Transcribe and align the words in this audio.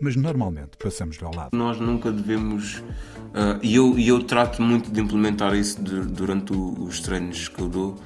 mas 0.00 0.16
normalmente 0.16 0.76
passamos-lhe 0.82 1.24
ao 1.24 1.34
lado. 1.34 1.56
Nós 1.56 1.78
nunca 1.80 2.10
devemos, 2.10 2.78
uh, 2.78 3.58
e 3.62 3.76
eu, 3.76 3.98
eu 3.98 4.22
trato 4.22 4.62
muito 4.62 4.90
de 4.90 5.00
implementar 5.00 5.54
isso 5.54 5.80
de, 5.82 6.00
durante 6.00 6.52
o, 6.52 6.84
os 6.84 7.00
treinos 7.00 7.48
que 7.48 7.60
eu 7.60 7.68
dou, 7.68 7.98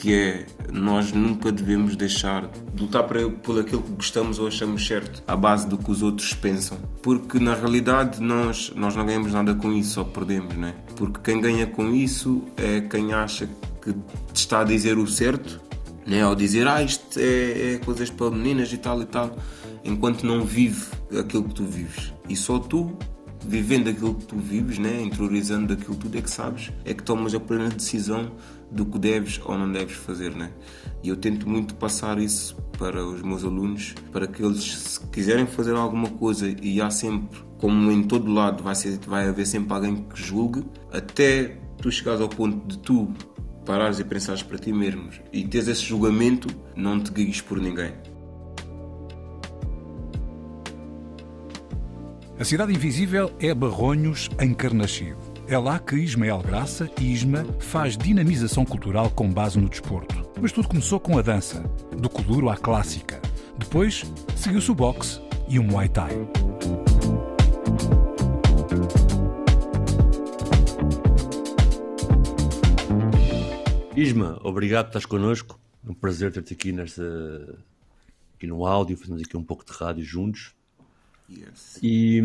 que 0.00 0.14
é 0.14 0.46
nós 0.72 1.12
nunca 1.12 1.52
devemos 1.52 1.94
deixar 1.94 2.48
de 2.72 2.82
lutar 2.82 3.04
por, 3.04 3.30
por 3.32 3.60
aquilo 3.60 3.82
que 3.82 3.92
gostamos 3.92 4.38
ou 4.38 4.46
achamos 4.46 4.86
certo, 4.86 5.22
à 5.28 5.36
base 5.36 5.68
do 5.68 5.76
que 5.76 5.90
os 5.90 6.02
outros 6.02 6.32
pensam. 6.32 6.78
Porque 7.02 7.38
na 7.38 7.54
realidade 7.54 8.20
nós, 8.20 8.72
nós 8.74 8.96
não 8.96 9.04
ganhamos 9.04 9.32
nada 9.32 9.54
com 9.54 9.70
isso, 9.72 9.94
só 9.94 10.04
perdemos, 10.04 10.54
né? 10.54 10.74
Porque 10.96 11.20
quem 11.22 11.40
ganha 11.40 11.66
com 11.66 11.94
isso 11.94 12.42
é 12.56 12.80
quem 12.80 13.12
acha 13.12 13.46
que 13.82 13.94
está 14.34 14.60
a 14.60 14.64
dizer 14.64 14.96
o 14.96 15.06
certo, 15.06 15.60
né? 16.06 16.22
Ao 16.22 16.34
dizer, 16.34 16.66
ah, 16.66 16.82
isto 16.82 17.18
é, 17.18 17.74
é 17.74 17.78
coisas 17.84 18.08
para 18.08 18.30
meninas 18.30 18.72
e 18.72 18.78
tal 18.78 19.02
e 19.02 19.06
tal, 19.06 19.36
enquanto 19.84 20.24
não 20.24 20.44
vive 20.44 20.86
aquilo 21.18 21.44
que 21.44 21.54
tu 21.54 21.64
vives. 21.64 22.12
E 22.28 22.36
só 22.36 22.58
tu 22.58 22.96
vivendo 23.46 23.88
aquilo 23.88 24.14
que 24.14 24.26
tu 24.26 24.36
vives, 24.36 24.78
né, 24.78 25.02
interiorizando 25.02 25.72
aquilo 25.72 25.96
tudo 25.96 26.18
é 26.18 26.20
que 26.20 26.30
sabes, 26.30 26.70
é 26.84 26.92
que 26.92 27.02
tomas 27.02 27.34
a 27.34 27.40
plena 27.40 27.68
decisão 27.68 28.32
do 28.70 28.84
que 28.84 28.98
deves 28.98 29.40
ou 29.44 29.58
não 29.58 29.70
deves 29.70 29.96
fazer, 29.96 30.34
né? 30.36 30.52
E 31.02 31.08
eu 31.08 31.16
tento 31.16 31.48
muito 31.48 31.74
passar 31.74 32.18
isso 32.18 32.54
para 32.78 33.04
os 33.04 33.22
meus 33.22 33.44
alunos, 33.44 33.94
para 34.12 34.26
que 34.26 34.42
eles, 34.42 34.64
se 34.64 35.00
quiserem 35.08 35.46
fazer 35.46 35.74
alguma 35.74 36.08
coisa, 36.08 36.54
e 36.62 36.80
há 36.80 36.90
sempre, 36.90 37.40
como 37.58 37.90
em 37.90 38.02
todo 38.02 38.32
lado, 38.32 38.62
vai, 38.62 38.74
ser, 38.74 38.98
vai 39.06 39.28
haver 39.28 39.46
sempre 39.46 39.72
alguém 39.72 39.96
que 39.96 40.22
julgue, 40.22 40.64
até 40.92 41.58
tu 41.80 41.90
chegares 41.90 42.20
ao 42.20 42.28
ponto 42.28 42.66
de 42.68 42.78
tu 42.78 43.08
parares 43.64 43.98
e 43.98 44.04
pensares 44.04 44.42
para 44.42 44.58
ti 44.58 44.72
mesmo 44.72 45.08
e 45.32 45.46
teres 45.46 45.68
esse 45.68 45.82
julgamento, 45.82 46.48
não 46.76 47.00
te 47.00 47.10
guies 47.12 47.40
por 47.40 47.58
ninguém. 47.60 47.92
A 52.40 52.44
Cidade 52.44 52.72
Invisível 52.72 53.30
é 53.38 53.52
Barronhos 53.52 54.30
em 54.40 54.54
Carnaxide. 54.54 55.14
É 55.46 55.58
lá 55.58 55.78
que 55.78 55.94
Ismael 55.94 56.38
Graça, 56.38 56.90
Isma, 56.98 57.44
faz 57.58 57.98
dinamização 57.98 58.64
cultural 58.64 59.10
com 59.10 59.30
base 59.30 59.60
no 59.60 59.68
desporto. 59.68 60.26
Mas 60.40 60.50
tudo 60.50 60.66
começou 60.66 60.98
com 60.98 61.18
a 61.18 61.20
dança, 61.20 61.60
do 61.94 62.08
Kuduro 62.08 62.48
à 62.48 62.56
clássica. 62.56 63.20
Depois, 63.58 64.10
seguiu-se 64.34 64.70
o 64.70 64.74
boxe 64.74 65.20
e 65.50 65.58
o 65.58 65.62
Muay 65.62 65.90
Thai. 65.90 66.12
Isma, 73.94 74.40
obrigado 74.42 74.86
por 74.86 74.96
estás 74.96 75.04
connosco. 75.04 75.60
É 75.86 75.90
um 75.90 75.94
prazer 75.94 76.32
ter-te 76.32 76.54
aqui, 76.54 76.72
nesta, 76.72 77.02
aqui 78.34 78.46
no 78.46 78.64
áudio, 78.64 78.96
fazemos 78.96 79.20
aqui 79.20 79.36
um 79.36 79.44
pouco 79.44 79.62
de 79.62 79.72
rádio 79.72 80.02
juntos. 80.02 80.58
Yes. 81.30 81.78
E 81.82 82.20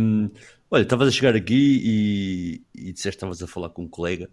olha, 0.72 0.82
estavas 0.82 1.08
a 1.08 1.12
chegar 1.12 1.36
aqui 1.36 1.82
e, 1.84 2.62
e 2.74 2.92
disseste 2.92 3.12
que 3.12 3.16
estavas 3.18 3.42
a 3.44 3.48
falar 3.48 3.70
com 3.70 3.84
um 3.84 3.88
colega, 3.88 4.30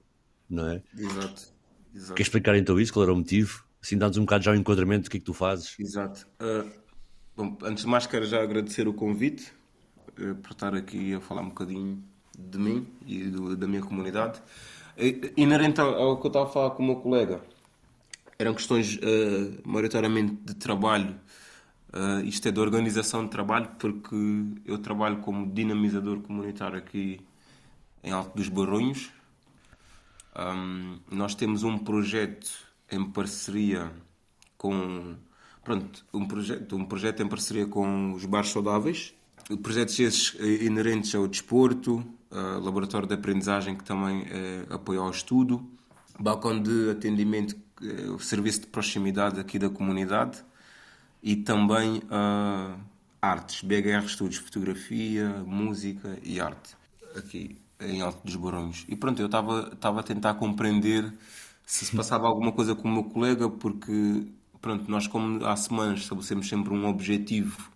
não 0.48 0.69
é? 0.69 0.82
Exato. 0.97 1.52
Exato. 1.94 2.14
Queres 2.14 2.28
explicar 2.28 2.56
então 2.56 2.80
isso? 2.80 2.92
Qual 2.92 3.02
era 3.02 3.12
o 3.12 3.16
motivo? 3.16 3.64
Assim, 3.82 3.98
dá-nos 3.98 4.16
um 4.16 4.22
bocado 4.22 4.44
já 4.44 4.52
o 4.52 4.54
enquadramento 4.54 5.04
do 5.04 5.10
que 5.10 5.19
é 5.19 5.20
que 5.20 5.26
tu 5.26 5.34
fazes. 5.34 5.74
Exato. 5.78 6.26
Uh, 6.41 6.70
bom, 7.36 7.58
antes 7.64 7.84
de 7.84 7.91
mais, 7.91 8.06
quero 8.06 8.24
já 8.24 8.42
agradecer 8.42 8.88
o 8.88 8.94
convite 8.94 9.52
uh, 10.19 10.34
por 10.36 10.52
estar 10.52 10.74
aqui 10.74 11.14
a 11.14 11.20
falar 11.20 11.42
um 11.42 11.48
bocadinho 11.48 12.02
de 12.38 12.58
mim 12.58 12.86
e 13.06 13.24
do, 13.24 13.56
da 13.56 13.66
minha 13.66 13.82
comunidade. 13.82 14.41
E, 14.97 15.32
inerente 15.36 15.80
ao, 15.80 15.94
ao, 15.94 16.20
que 16.20 16.26
eu 16.26 16.28
estava 16.28 16.47
a 16.47 16.48
falar 16.48 16.70
com 16.70 16.82
o 16.82 16.86
meu 16.86 16.97
colega, 16.97 17.42
eram 18.38 18.54
questões 18.54 18.97
uh, 18.97 19.60
maioritariamente 19.64 20.34
de 20.44 20.54
trabalho 20.54 21.14
Uh, 21.92 22.25
isto 22.25 22.48
é 22.48 22.50
de 22.50 22.58
organização 22.58 23.25
de 23.25 23.30
trabalho, 23.30 23.69
porque 23.78 24.16
eu 24.64 24.78
trabalho 24.78 25.19
como 25.19 25.53
dinamizador 25.53 26.20
comunitário 26.20 26.78
aqui 26.78 27.20
em 28.03 28.10
Alto 28.10 28.34
dos 28.34 28.48
Barronhos. 28.48 29.10
Um, 30.34 30.98
nós 31.10 31.34
temos 31.34 31.62
um 31.62 31.76
projeto 31.76 32.50
em 32.91 33.04
parceria 33.04 33.92
com. 34.56 35.16
Pronto, 35.62 36.04
um 36.12 36.26
projeto, 36.26 36.76
um 36.76 36.84
projeto 36.84 37.22
em 37.22 37.28
parceria 37.28 37.66
com 37.66 38.14
os 38.14 38.24
bares 38.24 38.48
saudáveis. 38.50 39.14
Projetos 39.62 39.98
esses 40.00 40.36
eh, 40.41 40.64
inerentes 40.64 41.14
ao 41.14 41.28
desporto, 41.28 41.97
uh, 42.30 42.60
laboratório 42.60 43.06
de 43.06 43.14
aprendizagem 43.14 43.76
que 43.76 43.84
também 43.84 44.22
uh, 44.22 44.74
apoia 44.74 45.00
ao 45.00 45.10
estudo, 45.10 45.64
balcão 46.19 46.60
de 46.60 46.91
atendimento, 46.91 47.56
uh, 47.82 48.19
serviço 48.19 48.62
de 48.62 48.66
proximidade 48.69 49.38
aqui 49.38 49.59
da 49.59 49.69
comunidade 49.69 50.42
e 51.22 51.37
também 51.37 51.99
uh, 51.99 52.78
artes, 53.21 53.62
BHR 53.62 54.05
Estudos, 54.05 54.38
fotografia, 54.38 55.28
música 55.47 56.19
e 56.22 56.41
arte, 56.41 56.75
aqui 57.16 57.56
em 57.81 58.00
Alto 58.00 58.25
dos 58.25 58.37
Barões. 58.37 58.84
E 58.88 58.97
pronto, 58.97 59.21
eu 59.21 59.27
estava 59.27 60.00
a 60.00 60.03
tentar 60.03 60.34
compreender 60.34 61.12
se 61.65 61.87
se 61.87 61.97
passava 61.97 62.27
alguma 62.27 62.53
coisa 62.53 62.75
com 62.75 62.88
o 62.88 62.93
meu 62.93 63.05
colega, 63.05 63.49
porque 63.49 64.27
pronto, 64.60 64.91
nós 64.91 65.06
como 65.06 65.44
há 65.44 65.56
semanas 65.56 66.00
estabelecemos 66.00 66.49
sempre 66.49 66.72
um 66.72 66.87
objetivo 66.87 67.71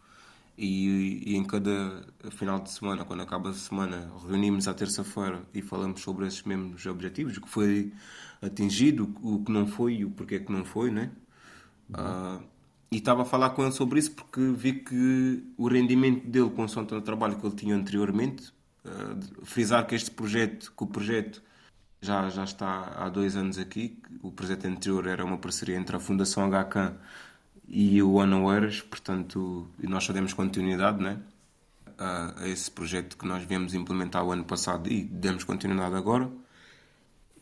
e, 0.59 1.33
e, 1.33 1.37
em 1.37 1.45
cada 1.45 2.05
final 2.31 2.61
de 2.61 2.71
semana, 2.71 3.05
quando 3.05 3.23
acaba 3.23 3.51
a 3.51 3.55
semana, 3.55 4.11
reunimos 4.27 4.67
à 4.67 4.75
terça-feira 4.75 5.43
e 5.53 5.61
falamos 5.61 6.01
sobre 6.01 6.27
esses 6.27 6.43
mesmos 6.43 6.85
objetivos, 6.87 7.37
o 7.37 7.43
que 7.43 7.49
foi 7.49 7.93
atingido, 8.41 9.15
o 9.23 9.45
que 9.45 9.53
não 9.53 9.67
foi 9.67 9.97
e 9.97 10.05
o 10.05 10.11
porquê 10.11 10.41
que 10.41 10.51
não 10.51 10.65
foi, 10.65 10.91
né? 10.91 11.11
Uhum. 11.91 12.37
Uh, 12.37 12.56
e 12.91 12.99
estava 12.99 13.23
a 13.23 13.25
falar 13.25 13.51
com 13.51 13.63
ele 13.63 13.73
sobre 13.73 13.99
isso 13.99 14.13
porque 14.13 14.41
vi 14.41 14.75
que 14.75 15.45
o 15.57 15.69
rendimento 15.69 16.27
dele 16.27 16.51
com 16.51 16.65
o 16.65 17.01
trabalho 17.01 17.37
que 17.37 17.47
ele 17.47 17.57
tinha 17.57 17.75
anteriormente, 17.75 18.53
uh, 18.85 19.45
frisar 19.45 19.87
que 19.87 19.95
este 19.95 20.11
projeto, 20.11 20.73
que 20.77 20.85
o 20.85 20.87
projeto 20.87 21.43
já, 22.01 22.29
já 22.29 22.45
está 22.45 22.93
há 22.97 23.09
dois 23.09 23.37
anos 23.37 23.59
aqui, 23.59 23.99
o 24.23 24.31
projeto 24.31 24.67
anterior 24.67 25.07
era 25.07 25.25
uma 25.25 25.39
parceria 25.39 25.77
entre 25.77 25.97
a 25.97 26.01
Fundação 26.01 26.49
HK 26.49 26.95
e 27.69 28.01
o 28.03 28.21
Unawares, 28.21 28.81
portanto, 28.83 29.69
e 29.83 29.87
nós 29.89 30.05
só 30.05 30.13
demos 30.13 30.33
continuidade 30.33 31.03
né, 31.03 31.19
a, 31.99 32.43
a 32.43 32.49
esse 32.49 32.71
projeto 32.71 33.17
que 33.17 33.27
nós 33.27 33.43
viemos 33.45 33.75
implementar 33.75 34.25
o 34.25 34.31
ano 34.31 34.45
passado 34.45 34.91
e 34.91 35.03
demos 35.03 35.43
continuidade 35.43 35.95
agora. 35.97 36.31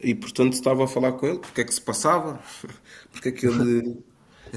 E 0.01 0.15
portanto 0.15 0.55
estava 0.55 0.85
a 0.85 0.89
falar 0.89 1.13
com 1.13 1.27
ele, 1.27 1.39
porque 1.39 1.61
é 1.61 1.65
que 1.65 1.75
se 1.75 1.81
passava, 1.81 2.41
porque 3.13 3.29
é 3.29 3.33
que 3.33 3.47
ele 3.47 4.03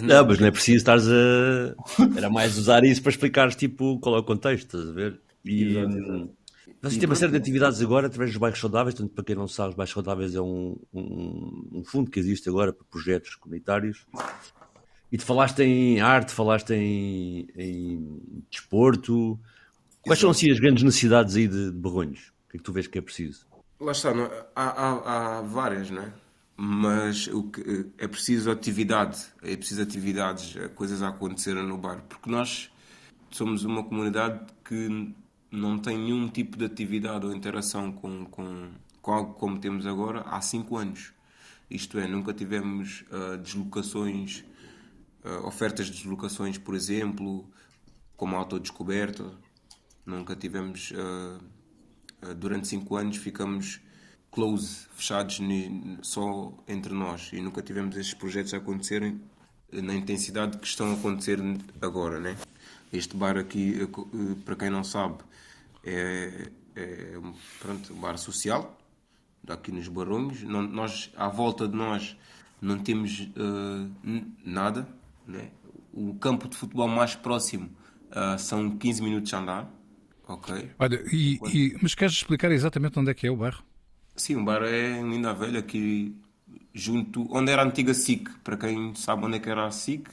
Não, 0.01 0.25
mas 0.25 0.39
não 0.39 0.47
é 0.47 0.51
preciso 0.51 0.77
estares 0.77 1.07
a. 1.07 1.75
Era 2.17 2.29
mais 2.29 2.57
usar 2.57 2.83
isso 2.83 3.01
para 3.01 3.11
explicar 3.11 3.53
tipo, 3.53 3.99
qual 3.99 4.15
é 4.15 4.19
o 4.19 4.23
contexto, 4.23 4.65
estás 4.77 4.89
a 4.89 4.93
ver? 4.93 5.19
E. 5.45 5.75
Vocês 6.81 6.97
têm 6.97 7.09
uma 7.09 7.15
série 7.15 7.31
de 7.31 7.37
atividades 7.37 7.81
agora 7.81 8.07
através 8.07 8.31
dos 8.31 8.37
bairros 8.37 8.59
saudáveis, 8.59 8.93
portanto, 8.93 9.13
para 9.13 9.23
quem 9.23 9.35
não 9.35 9.47
sabe, 9.47 9.69
os 9.69 9.75
bairros 9.75 9.93
saudáveis 9.93 10.35
é 10.35 10.41
um, 10.41 10.77
um, 10.93 11.69
um, 11.73 11.83
fundo 11.83 12.11
que 12.11 12.19
existe 12.19 12.47
agora 12.47 12.71
para 12.71 12.85
projetos 12.89 13.35
comunitários. 13.35 14.05
E 15.11 15.17
te 15.17 15.23
falaste 15.23 15.59
em 15.59 15.99
arte, 15.99 16.33
falaste 16.33 16.71
em, 16.71 17.47
em 17.55 18.43
desporto. 18.49 19.39
Quais 20.01 20.19
são 20.19 20.29
assim 20.29 20.51
as 20.51 20.59
grandes 20.59 20.83
necessidades 20.83 21.35
aí 21.35 21.47
de, 21.47 21.71
de 21.71 21.77
Barronhos? 21.77 22.31
O 22.47 22.51
que 22.51 22.57
é 22.57 22.59
que 22.59 22.63
tu 22.63 22.71
vês 22.71 22.85
que 22.85 22.97
é 22.97 23.01
preciso? 23.01 23.47
Lá 23.79 23.91
está, 23.91 24.11
é? 24.11 24.47
há, 24.55 24.63
há, 24.63 25.37
há 25.37 25.41
várias, 25.41 25.89
não 25.89 26.03
é? 26.03 26.13
Mas 26.59 27.27
o 27.27 27.43
que, 27.43 27.91
é 27.99 28.07
preciso 28.07 28.49
atividade, 28.49 29.23
é 29.43 29.55
preciso 29.55 29.83
atividades, 29.83 30.55
é 30.55 30.67
coisas 30.67 31.03
a 31.03 31.09
acontecerem 31.09 31.63
no 31.63 31.77
bar, 31.77 32.03
porque 32.09 32.31
nós 32.31 32.71
somos 33.29 33.63
uma 33.63 33.83
comunidade 33.83 34.43
que 34.65 35.13
não 35.51 35.77
tem 35.77 35.97
nenhum 35.97 36.27
tipo 36.27 36.57
de 36.57 36.65
atividade 36.65 37.27
ou 37.27 37.31
interação 37.31 37.91
com, 37.91 38.25
com, 38.25 38.71
com 39.01 39.11
algo 39.13 39.33
como 39.35 39.59
temos 39.59 39.85
agora 39.85 40.21
há 40.21 40.41
cinco 40.41 40.77
anos. 40.77 41.13
Isto 41.69 41.99
é, 41.99 42.07
nunca 42.07 42.33
tivemos 42.33 43.03
uh, 43.11 43.37
deslocações, 43.37 44.43
uh, 45.23 45.45
ofertas 45.45 45.87
de 45.87 45.93
deslocações, 45.93 46.57
por 46.57 46.73
exemplo, 46.73 47.47
como 48.15 48.35
autodescoberta. 48.35 49.31
Nunca 50.05 50.35
tivemos, 50.35 50.91
uh, 50.91 52.33
durante 52.33 52.67
cinco 52.67 52.95
anos, 52.95 53.17
ficamos 53.17 53.81
close, 54.31 54.87
fechados 54.95 55.39
só 56.01 56.53
entre 56.67 56.93
nós 56.93 57.31
e 57.33 57.41
nunca 57.41 57.61
tivemos 57.61 57.95
estes 57.97 58.13
projetos 58.13 58.53
a 58.53 58.57
acontecerem 58.57 59.21
na 59.71 59.93
intensidade 59.93 60.57
que 60.57 60.67
estão 60.67 60.91
a 60.91 60.93
acontecer 60.93 61.39
agora, 61.81 62.19
né? 62.19 62.37
Este 62.91 63.17
bar 63.17 63.37
aqui, 63.37 63.81
eh, 63.81 63.83
eh, 63.83 64.35
para 64.45 64.55
quem 64.55 64.69
não 64.69 64.83
sabe, 64.83 65.17
é, 65.83 66.49
é 66.75 67.17
pronto, 67.59 67.93
um 67.93 67.99
bar 67.99 68.17
social, 68.17 68.77
aqui 69.47 69.71
nos 69.71 69.87
Barões. 69.87 70.43
Nós, 70.43 71.11
à 71.15 71.27
volta 71.27 71.67
de 71.67 71.75
nós, 71.75 72.17
não 72.61 72.79
temos 72.79 73.19
uh, 73.19 73.91
nada. 74.43 74.87
Né? 75.27 75.51
O 75.93 76.15
campo 76.15 76.47
de 76.47 76.55
futebol 76.55 76.87
mais 76.87 77.15
próximo 77.15 77.69
uh, 78.11 78.37
são 78.37 78.77
15 78.77 79.01
minutos 79.01 79.29
de 79.29 79.35
andar. 79.35 79.71
Ok. 80.27 80.71
Olha, 80.77 81.03
e, 81.11 81.39
e, 81.53 81.77
mas 81.81 81.95
queres 81.95 82.13
explicar 82.13 82.51
exatamente 82.51 82.99
onde 82.99 83.11
é 83.11 83.13
que 83.13 83.27
é 83.27 83.31
o 83.31 83.37
bairro? 83.37 83.63
Sim, 84.17 84.37
o 84.37 84.43
bar 84.43 84.63
é 84.63 84.99
em 84.99 85.09
Linda 85.09 85.33
Velha, 85.33 85.59
aqui 85.59 86.15
junto, 86.73 87.27
onde 87.29 87.51
era 87.51 87.61
a 87.61 87.65
antiga 87.65 87.93
SIC. 87.93 88.29
Para 88.43 88.57
quem 88.57 88.93
sabe 88.95 89.25
onde 89.25 89.37
é 89.37 89.39
que 89.39 89.49
era 89.49 89.65
a 89.65 89.71
SIC, 89.71 90.09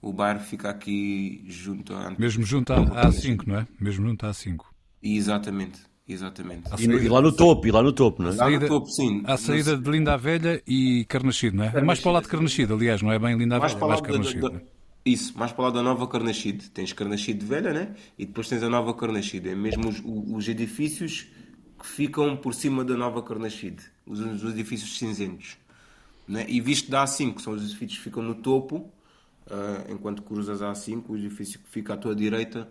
o 0.00 0.12
bairro 0.12 0.40
fica 0.40 0.70
aqui 0.70 1.44
junto 1.46 1.94
à 1.94 2.14
Mesmo 2.18 2.44
junto 2.44 2.72
à 2.72 3.06
A5, 3.06 3.46
não 3.46 3.58
é? 3.58 3.66
Mesmo 3.78 4.06
junto 4.06 4.24
à 4.24 4.30
A5. 4.30 4.60
Exatamente, 5.02 5.80
exatamente. 6.08 6.70
E, 6.78 6.84
e, 6.84 7.08
lá 7.08 7.20
no 7.20 7.30
topo, 7.30 7.66
e 7.66 7.70
lá 7.70 7.82
no 7.82 7.92
topo, 7.92 8.22
não 8.22 8.30
é? 8.30 8.34
Lá 8.34 8.50
no 8.50 8.66
topo, 8.66 8.86
sim. 8.88 9.22
À 9.24 9.36
saída 9.36 9.76
de 9.76 9.90
Linda 9.90 10.14
a 10.14 10.16
Velha 10.16 10.62
e 10.66 11.04
Carnaxide, 11.04 11.54
não 11.54 11.64
é? 11.64 11.72
É 11.74 11.82
mais 11.82 12.00
para 12.00 12.10
o 12.10 12.12
lado 12.14 12.24
de 12.24 12.30
Carnaxide, 12.30 12.72
aliás, 12.72 13.02
não 13.02 13.12
é 13.12 13.18
bem 13.18 13.36
Linda 13.36 13.56
a 13.56 13.58
Velha, 13.58 13.76
é 13.76 13.86
mais 13.86 14.00
Carnaxide. 14.00 14.40
Da, 14.40 14.48
da, 14.48 14.60
isso, 15.04 15.38
mais 15.38 15.52
para 15.52 15.62
o 15.62 15.64
lado 15.64 15.74
da 15.74 15.82
nova 15.82 16.06
Carnaxide. 16.06 16.70
Tens 16.70 16.92
Carnaxide 16.92 17.44
Velha, 17.44 17.72
né? 17.72 17.94
E 18.18 18.26
depois 18.26 18.48
tens 18.48 18.62
a 18.62 18.68
nova 18.68 18.92
Carnaxide. 18.94 19.50
É 19.50 19.54
mesmo 19.54 19.88
os, 19.88 20.02
os 20.04 20.48
edifícios 20.48 21.28
que 21.78 21.86
ficam 21.86 22.36
por 22.36 22.54
cima 22.54 22.84
da 22.84 22.96
nova 22.96 23.22
Carnaxide. 23.22 23.82
Os, 24.06 24.18
os 24.20 24.44
edifícios 24.52 24.98
cinzentos. 24.98 25.56
Né? 26.26 26.44
E 26.48 26.60
visto 26.60 26.90
da 26.90 27.04
A5, 27.04 27.36
que 27.36 27.42
são 27.42 27.52
os 27.52 27.62
edifícios 27.62 27.98
que 27.98 28.04
ficam 28.04 28.22
no 28.22 28.34
topo, 28.34 28.90
uh, 29.46 29.90
enquanto 29.92 30.22
cruzas 30.22 30.60
a 30.60 30.72
A5, 30.72 31.04
o 31.08 31.16
edifício 31.16 31.58
que 31.58 31.68
fica 31.68 31.94
à 31.94 31.96
tua 31.96 32.14
direita, 32.14 32.68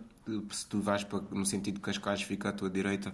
se 0.50 0.66
tu 0.66 0.80
vais 0.80 1.02
para, 1.04 1.20
no 1.30 1.46
sentido 1.46 1.76
de 1.76 1.80
Cascais, 1.80 2.22
fica 2.22 2.50
à 2.50 2.52
tua 2.52 2.68
direita, 2.68 3.12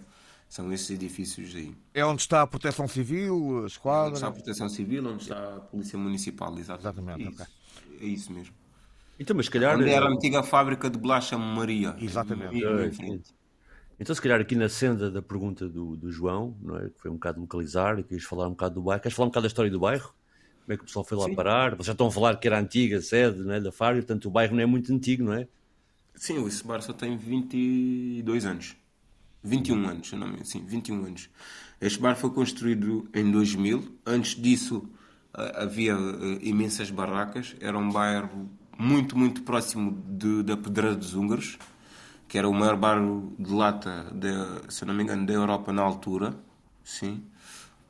são 0.49 0.73
esses 0.73 0.91
edifícios 0.91 1.55
aí. 1.55 1.75
É 1.94 2.05
onde 2.05 2.23
está 2.23 2.43
a 2.43 2.46
Proteção 2.46 2.87
Civil, 2.87 3.62
a 3.64 3.67
esquadra? 3.67 4.08
Onde 4.08 4.17
está 4.17 4.29
a 4.29 4.32
Proteção 4.32 4.69
Civil, 4.69 5.06
onde 5.06 5.23
está 5.23 5.56
a 5.56 5.61
Polícia 5.61 5.99
Municipal, 5.99 6.58
exatamente. 6.58 7.23
Exatamente, 7.23 7.23
isso, 7.23 7.43
okay. 7.43 7.99
É 8.00 8.06
isso 8.06 8.32
mesmo. 8.32 8.55
Então, 9.19 9.37
mas 9.37 9.49
calhar... 9.49 9.76
Onde 9.76 9.88
era 9.88 10.06
a 10.06 10.11
antiga 10.11 10.43
fábrica 10.43 10.91
de 10.91 10.99
bolacha 10.99 11.38
Maria. 11.38 11.96
Exatamente. 12.00 12.62
Então, 13.99 14.14
se 14.14 14.20
calhar 14.20 14.41
aqui 14.41 14.55
na 14.55 14.69
senda 14.69 15.11
da 15.11 15.23
pergunta 15.23 15.69
do, 15.69 15.96
do 15.96 16.11
João, 16.11 16.56
não 16.61 16.76
é? 16.76 16.88
que 16.88 17.00
foi 17.00 17.11
um 17.11 17.14
bocado 17.14 17.41
localizar, 17.41 17.99
e 17.99 18.02
quis 18.02 18.25
falar 18.25 18.46
um 18.46 18.50
bocado 18.50 18.76
do 18.76 18.82
bairro. 18.82 19.02
Queres 19.02 19.17
falar 19.17 19.26
um 19.26 19.31
bocado 19.31 19.44
da 19.44 19.49
história 19.49 19.70
do 19.70 19.81
bairro? 19.81 20.14
como 20.64 20.73
é 20.73 20.76
que 20.76 20.82
o 20.82 20.87
pessoal 20.87 21.05
foi 21.05 21.19
lá 21.19 21.25
Sim. 21.25 21.35
parar. 21.35 21.70
Vocês 21.75 21.87
já 21.87 21.93
estão 21.93 22.06
a 22.06 22.11
falar 22.11 22.37
que 22.37 22.46
era 22.46 22.56
a 22.56 22.61
antiga 22.61 23.00
sede 23.00 23.43
né, 23.44 23.61
da 23.61 23.70
Fábio, 23.70 24.02
portanto 24.02 24.26
o 24.26 24.31
bairro 24.31 24.55
não 24.55 24.62
é 24.62 24.67
muito 24.67 24.93
antigo, 24.93 25.23
não 25.23 25.35
é? 25.35 25.46
Sim, 26.14 26.44
esse 26.46 26.64
bairro 26.64 26.82
só 26.82 26.93
tem 26.93 27.17
22 27.17 28.46
anos. 28.46 28.76
21 29.43 29.87
anos, 29.87 30.12
não, 30.12 30.43
sim, 30.44 30.64
21 30.64 31.05
anos. 31.05 31.29
Este 31.81 32.00
bar 32.00 32.17
foi 32.17 32.31
construído 32.31 33.06
em 33.12 33.31
2000. 33.31 33.99
Antes 34.06 34.41
disso 34.41 34.88
havia 35.35 35.94
imensas 36.41 36.91
barracas. 36.91 37.55
Era 37.61 37.76
um 37.76 37.91
bairro 37.91 38.49
muito, 38.79 39.19
muito 39.19 39.43
próximo 39.43 40.02
de, 40.08 40.43
da 40.44 40.56
Pedreira 40.56 40.96
dos 40.96 41.14
Húngaros, 41.14 41.58
que 42.34 42.38
era 42.38 42.48
o 42.48 42.52
maior 42.52 42.76
bar 42.76 42.98
de 43.38 43.52
lata, 43.52 44.06
de, 44.12 44.28
se 44.69 44.84
não 44.84 44.92
me 44.92 45.04
engano, 45.04 45.25
da 45.25 45.32
Europa 45.32 45.72
na 45.72 45.82
altura. 45.82 46.34
Sim. 46.82 47.22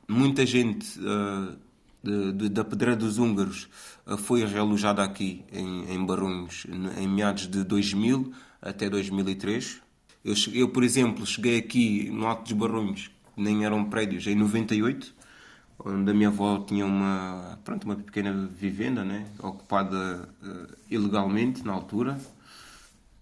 Muita 0.07 0.45
gente 0.45 1.01
uh, 1.01 1.57
de, 2.03 2.33
de, 2.33 2.49
da 2.51 2.63
Pedreira 2.63 2.95
dos 2.95 3.17
Húngaros 3.17 3.71
eh, 4.07 4.19
foi 4.19 4.45
realojada 4.45 5.03
aqui 5.03 5.47
em, 5.51 5.91
em 5.91 6.05
Barões 6.05 6.67
em 6.99 7.09
meados 7.09 7.49
de 7.49 7.65
2000 7.65 8.35
até 8.61 8.91
2003. 8.91 9.81
Eu, 10.23 10.35
eu, 10.53 10.69
por 10.69 10.85
exemplo, 10.85 11.25
cheguei 11.25 11.57
aqui 11.57 12.11
no 12.11 12.27
Alto 12.27 12.43
dos 12.43 12.53
Barões, 12.53 13.11
nem 13.35 13.65
eram 13.65 13.87
prédios, 13.87 14.27
em 14.27 14.35
98, 14.35 15.15
onde 15.79 16.11
a 16.11 16.13
minha 16.13 16.29
avó 16.29 16.59
tinha 16.59 16.85
uma, 16.85 17.59
pronto, 17.65 17.85
uma 17.85 17.97
pequena 17.97 18.47
vivenda, 18.55 19.07
né, 19.07 19.27
ocupada 19.39 20.29
uh, 20.43 20.77
ilegalmente 20.91 21.65
na 21.65 21.73
altura. 21.73 22.21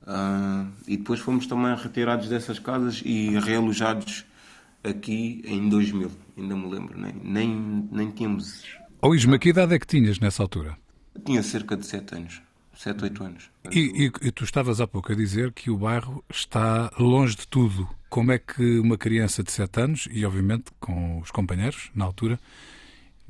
Uh, 0.03 0.69
e 0.87 0.97
depois 0.97 1.21
fomos 1.21 1.47
também 1.47 1.75
retirados 1.77 2.29
dessas 2.29 2.59
casas 2.59 3.03
e 3.05 3.39
realojados 3.39 4.25
aqui 4.83 5.43
em 5.47 5.69
2000, 5.69 6.11
ainda 6.37 6.57
me 6.57 6.69
lembro, 6.69 6.99
nem, 6.99 7.15
nem, 7.23 7.89
nem 7.91 8.11
tínhamos. 8.11 8.65
Oh 9.01 9.15
Isma, 9.15 9.39
que 9.39 9.51
idade 9.51 9.75
é 9.75 9.79
que 9.79 9.87
tinhas 9.87 10.19
nessa 10.19 10.43
altura? 10.43 10.77
tinha 11.25 11.43
cerca 11.43 11.77
de 11.77 11.87
7 11.87 12.15
anos, 12.15 12.43
7, 12.77 13.05
8 13.05 13.25
anos. 13.25 13.51
E, 13.71 14.07
e, 14.07 14.27
e, 14.27 14.33
tu 14.33 14.45
estavas 14.45 14.81
há 14.81 14.87
pouco 14.87 15.13
a 15.13 15.15
dizer 15.15 15.53
que 15.53 15.71
o 15.71 15.77
bairro 15.77 16.25
está 16.31 16.91
longe 16.99 17.37
de 17.37 17.47
tudo. 17.47 17.89
Como 18.09 18.33
é 18.33 18.39
que 18.39 18.79
uma 18.79 18.99
criança 18.99 19.43
de 19.43 19.53
7 19.53 19.81
anos, 19.81 20.09
e 20.11 20.25
obviamente 20.25 20.71
com 20.81 21.21
os 21.21 21.31
companheiros 21.31 21.91
na 21.95 22.05
altura, 22.05 22.39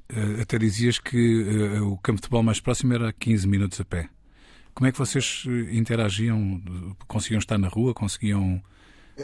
eh, 0.09 0.43
até 0.43 0.59
dizias 0.59 0.99
que 0.99 1.17
eh, 1.17 1.81
o 1.81 1.97
campo 1.99 2.17
de 2.17 2.23
futebol 2.23 2.43
mais 2.43 2.61
próximo 2.61 2.93
era 2.93 3.13
15 3.13 3.47
minutos 3.47 3.81
a 3.81 3.85
pé. 3.85 4.09
Como 4.75 4.87
é 4.87 4.93
que 4.93 4.99
vocês 4.99 5.45
eh, 5.47 5.77
interagiam? 5.77 6.61
Conseguiam 7.07 7.39
estar 7.39 7.59
na 7.59 7.69
rua? 7.69 7.95
Conseguiam 7.95 8.63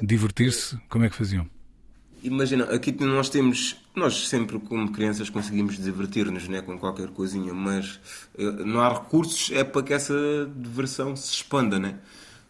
divertir-se? 0.02 0.78
Como 0.88 1.04
é 1.04 1.08
que 1.08 1.16
faziam? 1.16 1.48
Imagina, 2.22 2.64
aqui 2.64 2.92
nós 3.04 3.30
temos, 3.30 3.76
nós 3.94 4.28
sempre 4.28 4.58
como 4.58 4.90
crianças 4.90 5.30
conseguimos 5.30 5.78
divertir-nos 5.78 6.48
né, 6.48 6.60
com 6.60 6.76
qualquer 6.76 7.08
coisinha, 7.08 7.54
mas 7.54 8.00
uh, 8.36 8.66
não 8.66 8.80
há 8.80 8.88
recursos 8.92 9.50
é 9.52 9.62
para 9.62 9.82
que 9.84 9.92
essa 9.92 10.14
diversão 10.56 11.14
se 11.14 11.32
expanda, 11.32 11.78
né? 11.78 12.00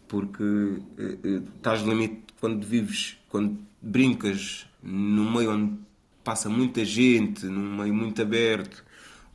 Porque 0.07 0.43
uh, 0.43 1.43
estás 1.55 1.83
no 1.83 1.91
limite 1.91 2.23
quando 2.39 2.65
vives, 2.65 3.17
quando 3.29 3.59
brincas 3.79 4.65
num 4.81 5.31
meio 5.31 5.51
onde 5.51 5.73
passa 6.23 6.49
muita 6.49 6.83
gente, 6.83 7.45
num 7.45 7.77
meio 7.77 7.93
muito 7.93 8.19
aberto, 8.21 8.83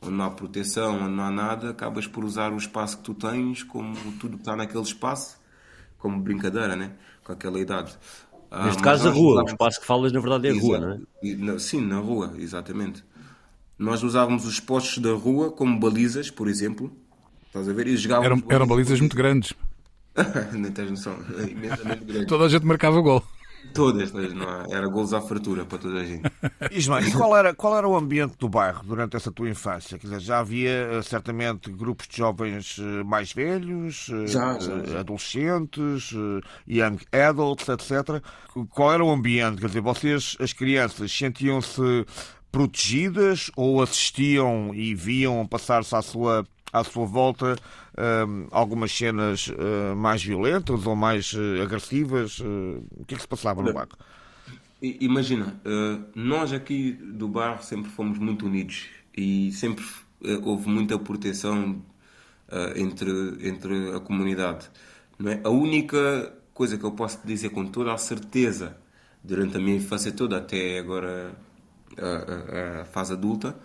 onde 0.07 0.17
não 0.17 0.25
há 0.25 0.31
proteção, 0.31 0.95
onde 0.95 1.15
não 1.15 1.23
há 1.23 1.31
nada, 1.31 1.69
acabas 1.69 2.07
por 2.07 2.23
usar 2.23 2.53
o 2.53 2.57
espaço 2.57 2.97
que 2.97 3.03
tu 3.03 3.13
tens 3.13 3.63
como 3.63 3.95
tudo 4.13 4.37
que 4.37 4.41
está 4.41 4.55
naquele 4.55 4.83
espaço, 4.83 5.37
como 5.97 6.19
brincadeira, 6.19 6.75
né? 6.75 6.91
Com 7.23 7.31
aquela 7.33 7.59
idade. 7.59 7.93
Ah, 8.51 8.65
Neste 8.65 8.81
caso, 8.81 9.09
a 9.09 9.11
rua. 9.11 9.31
Usávamos... 9.33 9.51
O 9.51 9.53
espaço 9.53 9.79
que 9.81 9.85
falas, 9.85 10.11
na 10.11 10.19
verdade, 10.19 10.47
é 10.47 10.51
a 10.51 10.59
rua, 10.59 10.79
não 10.79 11.53
é? 11.53 11.59
Sim, 11.59 11.81
na 11.81 11.97
rua, 11.97 12.33
exatamente. 12.37 13.03
Nós 13.77 14.03
usávamos 14.03 14.45
os 14.45 14.59
postos 14.59 14.99
da 14.99 15.11
rua 15.11 15.51
como 15.51 15.79
balizas, 15.79 16.29
por 16.29 16.47
exemplo. 16.47 16.95
Estás 17.47 17.67
a 17.67 17.73
ver? 17.73 17.87
E 17.87 17.97
jogávamos. 17.97 18.43
Eram, 18.43 18.43
eram 18.49 18.67
balizas 18.67 18.99
muito 18.99 19.15
grandes. 19.15 19.53
Nem 20.53 20.71
tens 20.71 20.91
noção. 20.91 21.17
É 21.37 21.49
imensamente 21.49 22.03
grande. 22.05 22.27
Toda 22.27 22.45
a 22.45 22.49
gente 22.49 22.65
marcava 22.65 23.01
gol. 23.01 23.23
Todas, 23.73 24.11
não 24.11 24.65
era 24.69 24.87
gols 24.87 25.13
à 25.13 25.21
fartura 25.21 25.65
para 25.65 25.77
toda 25.77 25.99
a 25.99 26.05
gente. 26.05 26.23
Ismael, 26.71 27.07
e 27.07 27.11
qual 27.11 27.35
era, 27.35 27.53
qual 27.53 27.77
era 27.77 27.87
o 27.87 27.95
ambiente 27.95 28.37
do 28.37 28.47
bairro 28.47 28.83
durante 28.85 29.17
essa 29.17 29.31
tua 29.31 29.49
infância? 29.49 29.97
Quer 29.97 30.07
dizer, 30.07 30.19
já 30.21 30.39
havia 30.39 30.69
eh, 30.69 31.01
certamente 31.01 31.69
grupos 31.71 32.07
de 32.07 32.17
jovens 32.17 32.77
eh, 32.79 33.03
mais 33.03 33.33
velhos, 33.33 34.09
eh, 34.09 34.27
já, 34.27 34.57
já. 34.59 34.99
adolescentes, 34.99 36.11
young 36.67 36.97
adults, 37.11 37.67
etc. 37.67 38.21
Qual 38.69 38.93
era 38.93 39.03
o 39.03 39.11
ambiente? 39.11 39.59
Quer 39.59 39.67
dizer, 39.67 39.81
vocês, 39.81 40.37
as 40.39 40.53
crianças, 40.53 41.11
sentiam-se 41.11 42.05
protegidas 42.51 43.51
ou 43.57 43.81
assistiam 43.81 44.73
e 44.73 44.95
viam 44.95 45.45
passar-se 45.45 45.93
à 45.93 46.01
sua 46.01 46.45
à 46.71 46.83
sua 46.83 47.05
volta 47.05 47.55
uh, 47.97 48.47
algumas 48.51 48.91
cenas 48.91 49.47
uh, 49.47 49.95
mais 49.95 50.23
violentas 50.23 50.85
ou 50.85 50.95
mais 50.95 51.33
uh, 51.33 51.61
agressivas? 51.61 52.39
o 52.39 53.05
que 53.05 53.15
é 53.15 53.17
que 53.17 53.21
se 53.21 53.27
passava 53.27 53.61
no 53.61 53.73
bairro? 53.73 53.89
Imagina, 54.81 55.59
nós 56.13 56.53
aqui 56.53 56.91
do 56.91 57.27
bairro 57.27 57.63
sempre 57.63 57.89
fomos 57.89 58.19
muito 58.19 58.45
unidos 58.45 58.85
e 59.17 59.51
sempre 59.51 59.83
houve 60.43 60.69
muita 60.69 60.99
proteção 60.99 61.81
entre, 62.75 63.09
entre 63.47 63.95
a 63.95 63.99
comunidade. 63.99 64.69
Não 65.17 65.31
é? 65.31 65.41
A 65.43 65.49
única 65.49 66.31
coisa 66.53 66.77
que 66.77 66.83
eu 66.83 66.91
posso 66.91 67.25
dizer 67.25 67.49
com 67.49 67.65
toda 67.65 67.93
a 67.93 67.97
certeza 67.97 68.77
durante 69.23 69.57
a 69.57 69.59
minha 69.59 69.77
infância 69.77 70.11
toda, 70.11 70.37
até 70.37 70.77
agora 70.77 71.35
a, 71.97 72.07
a, 72.07 72.81
a 72.81 72.85
fase 72.85 73.13
adulta, 73.13 73.57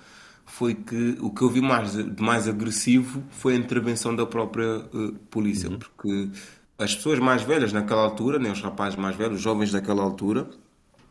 foi 0.51 0.75
que 0.75 1.17
o 1.21 1.31
que 1.31 1.43
eu 1.43 1.49
vi 1.49 1.61
mais, 1.61 1.93
de 1.93 2.23
mais 2.23 2.49
agressivo 2.49 3.23
foi 3.31 3.55
a 3.55 3.57
intervenção 3.57 4.15
da 4.15 4.27
própria 4.27 4.79
uh, 4.79 5.13
polícia, 5.31 5.71
uhum. 5.71 5.79
porque 5.79 6.29
as 6.77 6.95
pessoas 6.95 7.19
mais 7.19 7.43
velhas 7.43 7.73
naquela 7.73 8.03
altura, 8.03 8.39
né, 8.39 8.51
os 8.51 8.61
rapazes 8.61 8.99
mais 8.99 9.17
velhos, 9.17 9.37
os 9.37 9.43
jovens 9.43 9.71
daquela 9.71 10.03
altura, 10.03 10.51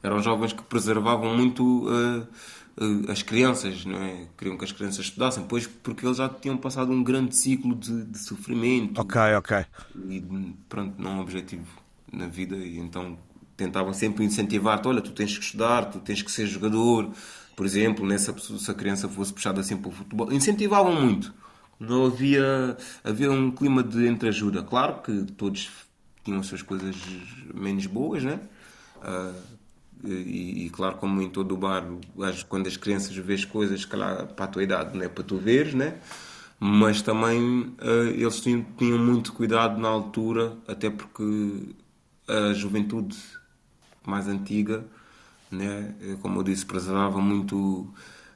eram 0.04 0.22
jovens 0.22 0.54
que 0.54 0.62
preservavam 0.64 1.36
muito 1.36 1.88
uh, 1.88 2.28
uh, 2.80 3.12
as 3.12 3.24
crianças, 3.24 3.86
não 3.86 3.98
é? 3.98 4.28
queriam 4.38 4.58
que 4.58 4.66
as 4.66 4.72
crianças 4.72 5.06
estudassem, 5.06 5.44
pois 5.48 5.66
porque 5.66 6.06
eles 6.06 6.18
já 6.18 6.28
tinham 6.28 6.58
passado 6.58 6.92
um 6.92 7.02
grande 7.02 7.36
ciclo 7.36 7.76
de, 7.76 8.06
de 8.06 8.20
sofrimento. 8.20 9.00
Ok, 9.00 9.20
ok. 9.38 9.66
E 10.10 10.22
pronto, 10.68 11.02
não 11.02 11.18
um 11.18 11.22
objetivo 11.22 11.66
na 12.12 12.28
vida, 12.28 12.56
e 12.56 12.78
então 12.78 13.18
tentavam 13.56 13.94
sempre 13.94 14.26
incentivar-te: 14.26 14.88
olha, 14.88 15.02
tu 15.02 15.12
tens 15.12 15.38
que 15.38 15.44
estudar, 15.44 15.86
tu 15.86 16.00
tens 16.00 16.22
que 16.22 16.32
ser 16.32 16.46
jogador 16.46 17.10
por 17.60 17.66
exemplo, 17.66 18.08
nessa 18.08 18.34
se 18.40 18.72
a 18.72 18.74
criança 18.74 19.10
fosse 19.10 19.34
puxada 19.34 19.60
assim 19.60 19.76
para 19.76 19.90
o 19.90 19.92
futebol, 19.92 20.32
incentivavam 20.32 20.96
muito. 20.96 21.34
Não 21.78 22.06
havia, 22.06 22.78
havia 23.04 23.30
um 23.30 23.52
clima 23.52 23.84
de 23.84 24.08
entreajuda. 24.08 24.64
Claro 24.64 25.02
que 25.02 25.24
todos 25.34 25.70
tinham 26.24 26.42
suas 26.42 26.62
coisas 26.62 26.96
menos 27.54 27.86
boas, 27.86 28.24
né? 28.24 28.40
Uh, 29.04 29.36
E, 30.06 30.68
e, 30.68 30.70
claro, 30.70 30.96
como 30.96 31.22
em 31.22 31.30
todo 31.30 31.52
o 31.54 31.58
bar, 31.58 31.84
quando 32.48 32.68
as 32.68 32.78
crianças 32.78 33.14
vês 33.18 33.44
coisas 33.44 33.86
lá 33.92 34.26
para 34.26 34.46
a 34.46 34.48
tua 34.48 34.64
idade 34.64 34.98
não 34.98 35.04
é 35.04 35.10
para 35.10 35.26
tu 35.26 35.38
veres, 35.38 35.74
né? 35.74 36.00
mas 36.58 37.02
também 37.02 37.76
uh, 37.82 38.08
eles 38.16 38.40
tinham, 38.40 38.66
tinham, 38.78 38.98
muito 38.98 39.34
cuidado 39.34 39.78
na 39.82 39.90
altura, 39.90 40.54
até 40.66 40.90
porque 40.90 41.76
a 42.26 42.54
juventude 42.54 43.18
mais 44.06 44.30
antiga, 44.30 44.86
né? 45.52 45.94
como 46.22 46.40
eu 46.40 46.44
disse, 46.44 46.66
preservava 46.66 47.20
muito 47.20 47.88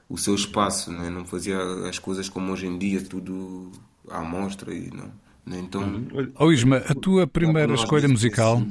o 0.10 0.17
seu 0.17 0.36
espaço, 0.36 0.91
né? 0.91 1.10
não 1.10 1.25
fazia 1.25 1.58
as 1.88 2.00
coisas 2.00 2.29
como 2.29 2.51
hoje 2.51 2.67
em 2.67 2.77
dia, 2.77 3.01
tudo 3.01 3.72
à 4.10 4.22
mostra 4.22 4.74
e 4.74 4.89
não. 4.91 5.12
Né? 5.46 5.60
Então, 5.60 5.82
uhum. 5.82 6.32
oh, 6.39 6.51
Isma, 6.51 6.77
a 6.77 6.96
tua 6.96 7.27
primeira 7.27 7.74
escolha 7.74 8.08
musical, 8.08 8.62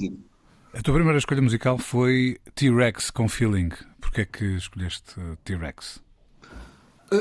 a 0.73 0.81
tua 0.81 0.95
primeira 0.95 1.19
escolha 1.19 1.43
musical 1.43 1.79
foi 1.79 2.39
T-Rex 2.55 3.11
com 3.11 3.29
Feeling. 3.29 3.71
Porquê 4.01 4.23
é 4.23 4.25
que 4.25 4.45
escolheste 4.57 5.15
T-Rex? 5.45 6.01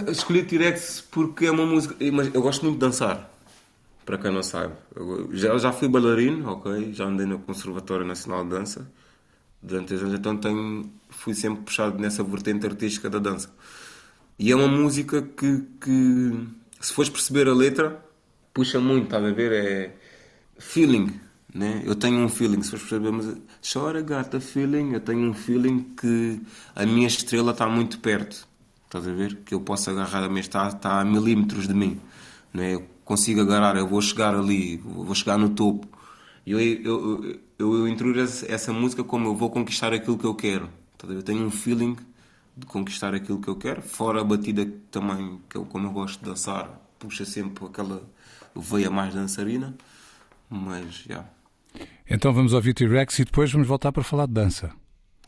Escolhi 0.07 0.43
T-Rex 0.43 1.05
porque 1.11 1.45
é 1.45 1.51
uma 1.51 1.65
música. 1.65 1.95
Mas 2.13 2.33
eu 2.33 2.41
gosto 2.41 2.63
muito 2.63 2.75
de 2.75 2.79
dançar. 2.79 3.29
Para 4.05 4.17
quem 4.17 4.31
não 4.33 4.41
sabe. 4.41 4.73
Eu 4.95 5.29
já, 5.33 5.57
já 5.57 5.71
fui 5.71 5.87
bailarino, 5.87 6.49
ok? 6.49 6.93
Já 6.93 7.05
andei 7.05 7.25
no 7.25 7.39
Conservatório 7.39 8.05
Nacional 8.05 8.43
de 8.43 8.49
Dança 8.49 8.91
durante 9.61 9.93
anos, 9.93 10.13
então 10.13 10.37
tenho, 10.37 10.91
fui 11.09 11.33
sempre 11.33 11.63
puxado 11.63 11.99
nessa 11.99 12.23
vertente 12.23 12.65
artística 12.65 13.09
da 13.09 13.19
dança. 13.19 13.53
E 14.39 14.51
é 14.51 14.55
uma 14.55 14.67
música 14.67 15.21
que, 15.21 15.63
que 15.79 16.47
se 16.79 16.93
fores 16.93 17.09
perceber 17.09 17.47
a 17.47 17.53
letra, 17.53 18.03
puxa 18.53 18.79
muito, 18.79 19.05
estás 19.05 19.23
a 19.23 19.31
ver? 19.31 19.51
É 19.51 19.95
feeling, 20.57 21.19
né? 21.53 21.83
Eu 21.85 21.95
tenho 21.95 22.19
um 22.19 22.29
feeling, 22.29 22.61
se 22.61 22.71
fores 22.71 22.87
perceber, 22.87 23.11
mas 23.11 23.37
chora 23.73 24.01
gata 24.01 24.39
feeling, 24.39 24.93
eu 24.93 24.99
tenho 24.99 25.29
um 25.29 25.33
feeling 25.33 25.93
que 25.95 26.41
a 26.75 26.85
minha 26.85 27.07
estrela 27.07 27.51
está 27.51 27.67
muito 27.67 27.99
perto 27.99 28.49
Estás 28.91 29.07
a 29.07 29.13
ver? 29.13 29.37
Que 29.45 29.53
eu 29.53 29.61
posso 29.61 29.89
agarrar 29.89 30.21
a 30.25 30.27
mim, 30.27 30.41
está, 30.41 30.67
está 30.67 30.99
a 30.99 31.05
milímetros 31.05 31.65
de 31.65 31.73
mim. 31.73 31.97
Não 32.53 32.61
é? 32.61 32.73
Eu 32.73 32.85
consigo 33.05 33.39
agarrar, 33.39 33.77
eu 33.77 33.87
vou 33.87 34.01
chegar 34.01 34.35
ali, 34.35 34.75
vou 34.83 35.15
chegar 35.15 35.37
no 35.37 35.51
topo. 35.51 35.87
Eu, 36.45 36.59
eu, 36.59 37.23
eu, 37.23 37.39
eu, 37.61 37.87
eu 37.87 38.25
essa 38.49 38.73
música 38.73 39.03
como 39.03 39.27
eu 39.27 39.35
vou 39.35 39.49
conquistar 39.49 39.93
aquilo 39.93 40.17
que 40.17 40.25
eu 40.25 40.35
quero. 40.35 40.69
Eu 41.07 41.23
tenho 41.23 41.45
um 41.45 41.51
feeling 41.51 41.95
de 42.55 42.65
conquistar 42.65 43.13
aquilo 43.13 43.39
que 43.39 43.47
eu 43.47 43.55
quero, 43.55 43.81
fora 43.81 44.21
a 44.21 44.23
batida 44.23 44.67
também, 44.89 45.39
que 45.49 45.57
eu, 45.57 45.65
como 45.65 45.87
eu 45.87 45.91
gosto 45.91 46.19
de 46.19 46.29
dançar, 46.29 46.69
puxa 46.99 47.25
sempre 47.25 47.65
aquela 47.65 48.03
veia 48.55 48.89
mais 48.89 49.13
dançarina. 49.13 49.75
Mas, 50.49 50.95
já. 51.07 51.13
Yeah. 51.13 51.29
Então 52.09 52.33
vamos 52.33 52.51
ouvir 52.51 52.73
T-Rex 52.73 53.19
e 53.19 53.25
depois 53.25 53.51
vamos 53.51 53.67
voltar 53.67 53.91
para 53.91 54.03
falar 54.03 54.25
de 54.25 54.33
dança. 54.33 54.71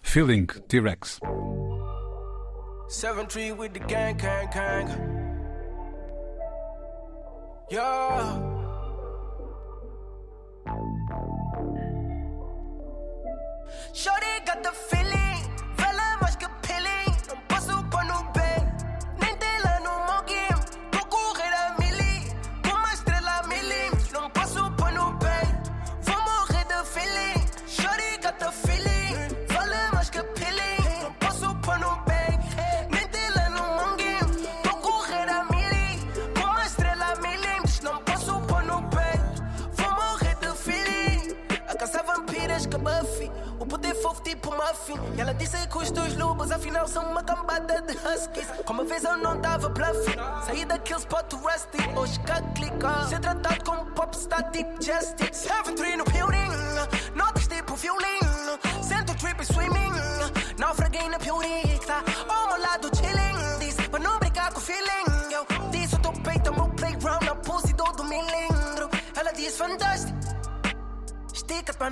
Feeling, 0.01 0.45
T-Rex. 0.45 1.19
7 2.89 3.25
3 3.27 3.57
with 3.57 3.69
the 3.69 3.79
gang, 3.79 4.13
gang, 4.17 4.47
gang. 4.53 4.91
Yeah. 7.71 8.53
Shorty 13.93 14.45
got 14.45 14.63
the 14.63 14.71
feeling, 14.71 15.32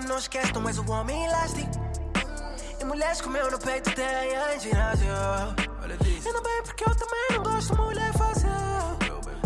Não 0.08 0.18
esquece, 0.18 0.52
tu 0.52 0.68
és 0.68 0.78
o 0.78 0.92
homem 0.92 1.26
elástico. 1.26 1.70
E 2.80 2.86
mulheres 2.86 3.22
comeu 3.22 3.50
no 3.52 3.60
peito 3.60 3.94
têm 3.94 4.56
em 4.56 4.60
ginásio. 4.60 5.08
Ainda 6.26 6.42
bem 6.42 6.64
porque 6.64 6.84
eu 6.84 6.96
também 6.96 7.26
não 7.32 7.44
gosto 7.44 7.76
de 7.76 7.82
mulher 7.82 8.14
fácil. 8.14 8.50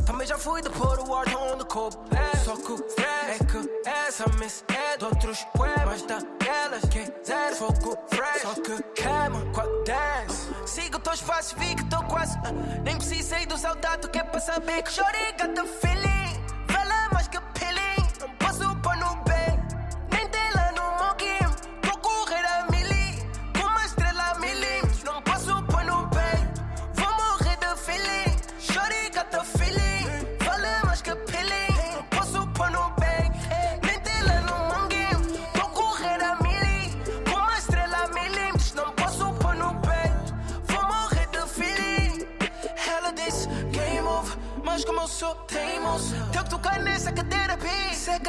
Também 0.06 0.28
já 0.28 0.38
fui 0.38 0.62
de 0.62 0.70
pôr 0.70 1.00
o 1.00 1.12
ordem 1.12 1.36
onde 1.36 1.66
coube. 1.66 1.98
Só 2.44 2.56
que 2.56 2.72
o 2.72 2.86
é 3.28 3.38
que 3.40 3.90
essa 3.90 4.26
miss 4.40 4.64
é 4.70 4.98
de 4.98 5.06
outros 5.06 5.44
poemas 5.56 6.02
daquelas 6.04 6.84
que 6.86 7.12
zero 7.26 7.56
fogo 7.56 7.98
fresh. 8.08 8.42
Só 8.42 8.54
que 8.54 8.84
queima 8.94 9.46
com 9.54 9.62
a 9.62 9.66
dance. 9.84 10.54
Sigo 10.66 11.00
teus 11.00 11.22
passos, 11.22 11.54
vi 11.58 11.76
que 11.76 11.84
tô 11.86 12.02
quase. 12.04 12.38
Nem 12.84 12.96
preciso 12.98 13.30
sair 13.30 13.46
do 13.46 13.58
saudade, 13.58 14.08
que 14.10 14.20
é 14.20 14.24
para 14.24 14.40
saber 14.40 14.84
que 14.84 14.92
chorei, 14.92 15.32
got 15.34 15.54
the 15.56 15.66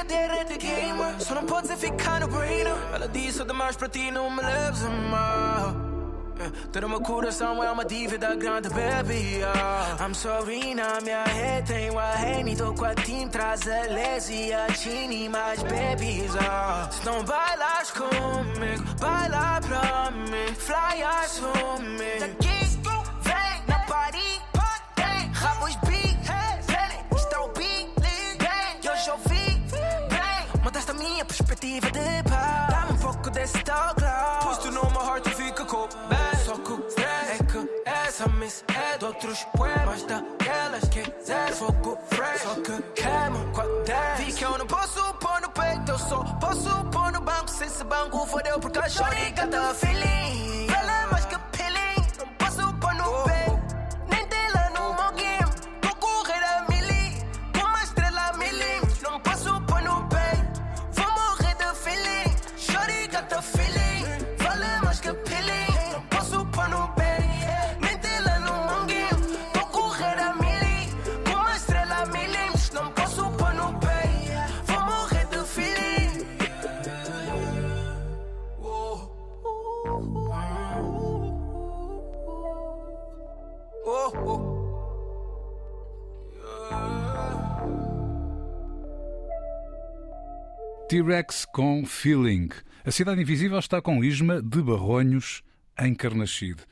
Cadeira 0.06 0.44
de 0.44 0.56
gamer 0.56 1.20
Só 1.20 1.34
não 1.34 1.44
podes 1.44 1.72
ficar 1.80 2.20
no 2.20 2.28
brainer 2.28 2.76
Ela 2.94 3.08
disse 3.08 3.38
sou 3.38 3.46
demais 3.46 3.76
para 3.76 3.88
ti, 3.88 4.10
não 4.12 4.30
me 4.30 4.40
leves 4.40 4.84
a 4.84 4.88
mal. 4.88 5.86
Todo 6.70 6.88
meu 6.88 7.00
coração 7.00 7.64
é 7.64 7.70
uma 7.70 7.84
dívida 7.84 8.34
grande, 8.36 8.68
baby. 8.68 9.38
Yeah. 9.38 9.96
I'm 9.98 10.14
sorry, 10.14 10.74
na 10.74 11.00
minha 11.00 11.24
rede 11.24 11.72
tenho 11.72 11.98
a 11.98 12.14
Henny. 12.14 12.54
Tô 12.54 12.74
com 12.74 12.84
a 12.84 12.94
team, 12.94 13.28
traz 13.28 13.66
a 13.66 13.82
Les 13.82 14.28
e 14.28 14.52
a 14.52 14.68
Gini, 14.68 15.28
mais 15.28 15.62
babies. 15.62 16.32
Se 16.90 17.06
não 17.06 17.24
bailas 17.24 17.90
comigo, 17.90 18.84
baila 19.00 19.60
pra 19.66 20.10
mim. 20.10 20.54
Fly, 20.54 21.02
assume. 21.02 22.45
Perspectiva 31.80 31.90
de 31.90 32.22
paz. 32.28 32.70
Dá-me 32.70 32.92
um 32.92 32.96
pouco 32.96 33.30
desse 33.30 33.62
teu 33.62 33.74
glow. 33.74 34.38
Pus 34.42 34.58
tu 34.58 34.70
numa 34.70 35.04
heart 35.04 35.26
e 35.26 35.30
fica 35.30 35.64
com 35.64 35.88
bem. 36.08 36.44
Só 36.44 36.56
que 36.56 36.72
o 36.72 36.88
stress 36.88 37.38
que 37.44 37.90
essa 37.90 38.28
miss 38.28 38.64
é 38.68 38.98
de 38.98 39.04
outros 39.04 39.44
poemas 39.56 40.02
daquelas 40.04 40.88
que 40.88 41.02
zero 41.24 41.56
fogo 41.56 41.98
fresh. 42.10 42.42
Só 42.42 42.54
que 42.54 42.82
queima 42.94 43.52
com 43.52 43.60
a 43.60 43.64
dance. 43.64 44.24
Vi 44.24 44.32
que 44.32 44.44
eu 44.44 44.58
não 44.58 44.66
posso 44.66 45.14
pôr 45.14 45.40
no 45.40 45.50
peito, 45.50 45.90
eu 45.90 45.98
só 45.98 46.24
posso 46.40 46.84
pôr 46.90 47.12
no 47.12 47.20
banco. 47.20 47.50
Se 47.50 47.64
esse 47.64 47.84
banco 47.84 48.26
fodeu 48.26 48.58
porque 48.60 48.78
a 48.78 48.88
shorty 48.88 49.30
got 49.32 49.50
the 49.50 49.74
feeling. 49.74 50.45
T-Rex 90.96 91.44
com 91.52 91.84
Feeling. 91.84 92.48
A 92.82 92.90
Cidade 92.90 93.20
Invisível 93.20 93.58
está 93.58 93.82
com 93.82 94.02
Isma 94.02 94.40
de 94.40 94.62
Barronhos, 94.62 95.42
em 95.78 95.94
Carnaxide. 95.94 96.62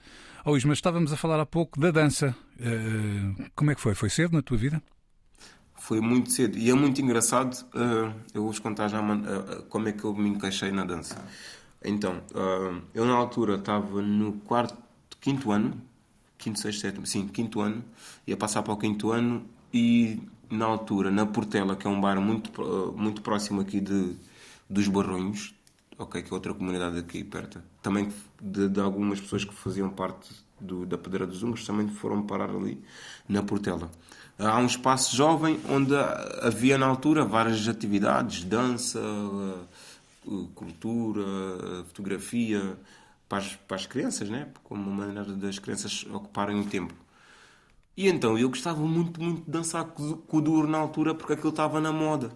Oh 0.47 0.57
Isma, 0.57 0.73
estávamos 0.73 1.13
a 1.13 1.17
falar 1.17 1.39
há 1.41 1.45
pouco 1.45 1.79
da 1.79 1.91
dança. 1.91 2.35
Uh, 2.59 3.51
como 3.55 3.71
é 3.71 3.75
que 3.75 3.83
foi? 3.83 3.95
Foi 3.95 4.09
cedo 4.09 4.33
na 4.33 4.41
tua 4.41 4.57
vida? 4.57 4.83
Foi 5.75 6.01
muito 6.01 6.31
cedo 6.31 6.57
e 6.57 6.71
é 6.71 6.75
muito 6.75 7.03
engraçado. 7.03 7.53
Uh, 7.75 8.15
eu 8.33 8.41
vou-vos 8.41 8.59
contar 8.59 8.89
já 8.89 8.99
uh, 9.03 9.63
como 9.69 9.89
é 9.89 9.93
que 9.93 10.03
eu 10.05 10.15
me 10.15 10.31
encaixei 10.31 10.71
na 10.71 10.87
dança. 10.87 11.23
Então, 11.85 12.23
eu 12.95 13.05
na 13.05 13.13
altura 13.13 13.57
estava 13.57 14.01
no 14.01 14.33
quarto, 14.47 14.75
quinto 15.21 15.53
ano, 15.53 15.79
quinto, 16.39 16.59
sexto, 16.59 16.81
sétimo, 16.81 17.07
sim, 17.07 17.29
quinto 17.29 17.61
ano, 17.61 17.85
ia 18.27 18.39
passar 18.39 18.63
para 18.63 18.73
o 18.73 18.79
quinto 18.79 19.13
ano 19.13 19.45
e 19.71 20.19
na 20.55 20.65
altura, 20.67 21.11
na 21.11 21.27
Portela, 21.27 21.77
que 21.77 21.87
é 21.87 21.91
um 21.91 22.01
bar 22.01 22.21
muito, 22.21 22.51
muito 22.97 23.23
próximo 23.23 23.61
aqui 23.61 23.81
de, 23.81 24.17
dos 24.69 24.89
Barronhos, 24.89 25.55
ok, 25.99 26.23
que 26.23 26.31
é 26.31 26.35
outra 26.35 26.55
comunidade 26.55 26.99
aqui 26.99 27.23
perto, 27.23 27.61
também 27.83 28.13
de, 28.41 28.69
de 28.69 28.81
algumas 28.81 29.21
pessoas 29.21 29.45
que 29.45 29.55
faziam 29.55 29.91
parte 29.91 30.31
do, 30.61 30.87
da 30.87 30.97
Pedreira 30.97 31.27
dos 31.27 31.43
Umbros, 31.43 31.67
também 31.67 31.89
foram 31.89 32.23
parar 32.23 32.51
ali 32.51 32.83
na 33.29 33.43
Portela. 33.43 33.91
Há 34.39 34.59
um 34.59 34.67
espaço 34.67 35.15
jovem 35.15 35.61
onde 35.69 35.95
havia 36.43 36.77
na 36.77 36.87
altura 36.87 37.25
várias 37.25 37.69
atividades, 37.69 38.43
dança, 38.43 39.01
cultura, 40.55 41.23
fotografia, 41.87 42.77
para 43.29 43.39
as, 43.39 43.55
para 43.55 43.77
as 43.77 43.87
crianças, 43.87 44.29
né? 44.29 44.49
como 44.65 44.91
uma 44.91 45.07
maneira 45.07 45.33
das 45.33 45.59
crianças 45.59 46.05
ocuparem 46.11 46.61
o 46.61 46.65
tempo. 46.65 46.95
E 47.97 48.09
então 48.09 48.37
eu 48.37 48.49
gostava 48.49 48.81
muito, 48.81 49.23
muito 49.23 49.45
de 49.45 49.51
dançar 49.51 49.85
Kuduro 49.85 50.67
na 50.67 50.79
altura 50.79 51.15
porque 51.15 51.35
aquilo 51.35 51.51
estava 51.51 51.81
na 51.81 51.93
moda. 51.93 52.33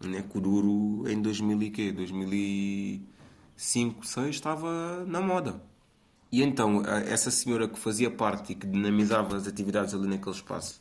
Né? 0.00 0.22
Kuduro 0.22 1.08
em 1.08 1.20
2000 1.20 1.62
e 1.62 1.70
quê? 1.70 1.92
2005, 1.92 4.00
2006 4.00 4.34
estava 4.34 5.04
na 5.06 5.20
moda. 5.20 5.62
E 6.30 6.42
então 6.42 6.82
essa 6.86 7.30
senhora 7.30 7.68
que 7.68 7.78
fazia 7.78 8.10
parte 8.10 8.52
e 8.52 8.54
que 8.54 8.66
dinamizava 8.66 9.36
as 9.36 9.46
atividades 9.46 9.92
ali 9.92 10.08
naquele 10.08 10.34
espaço, 10.34 10.80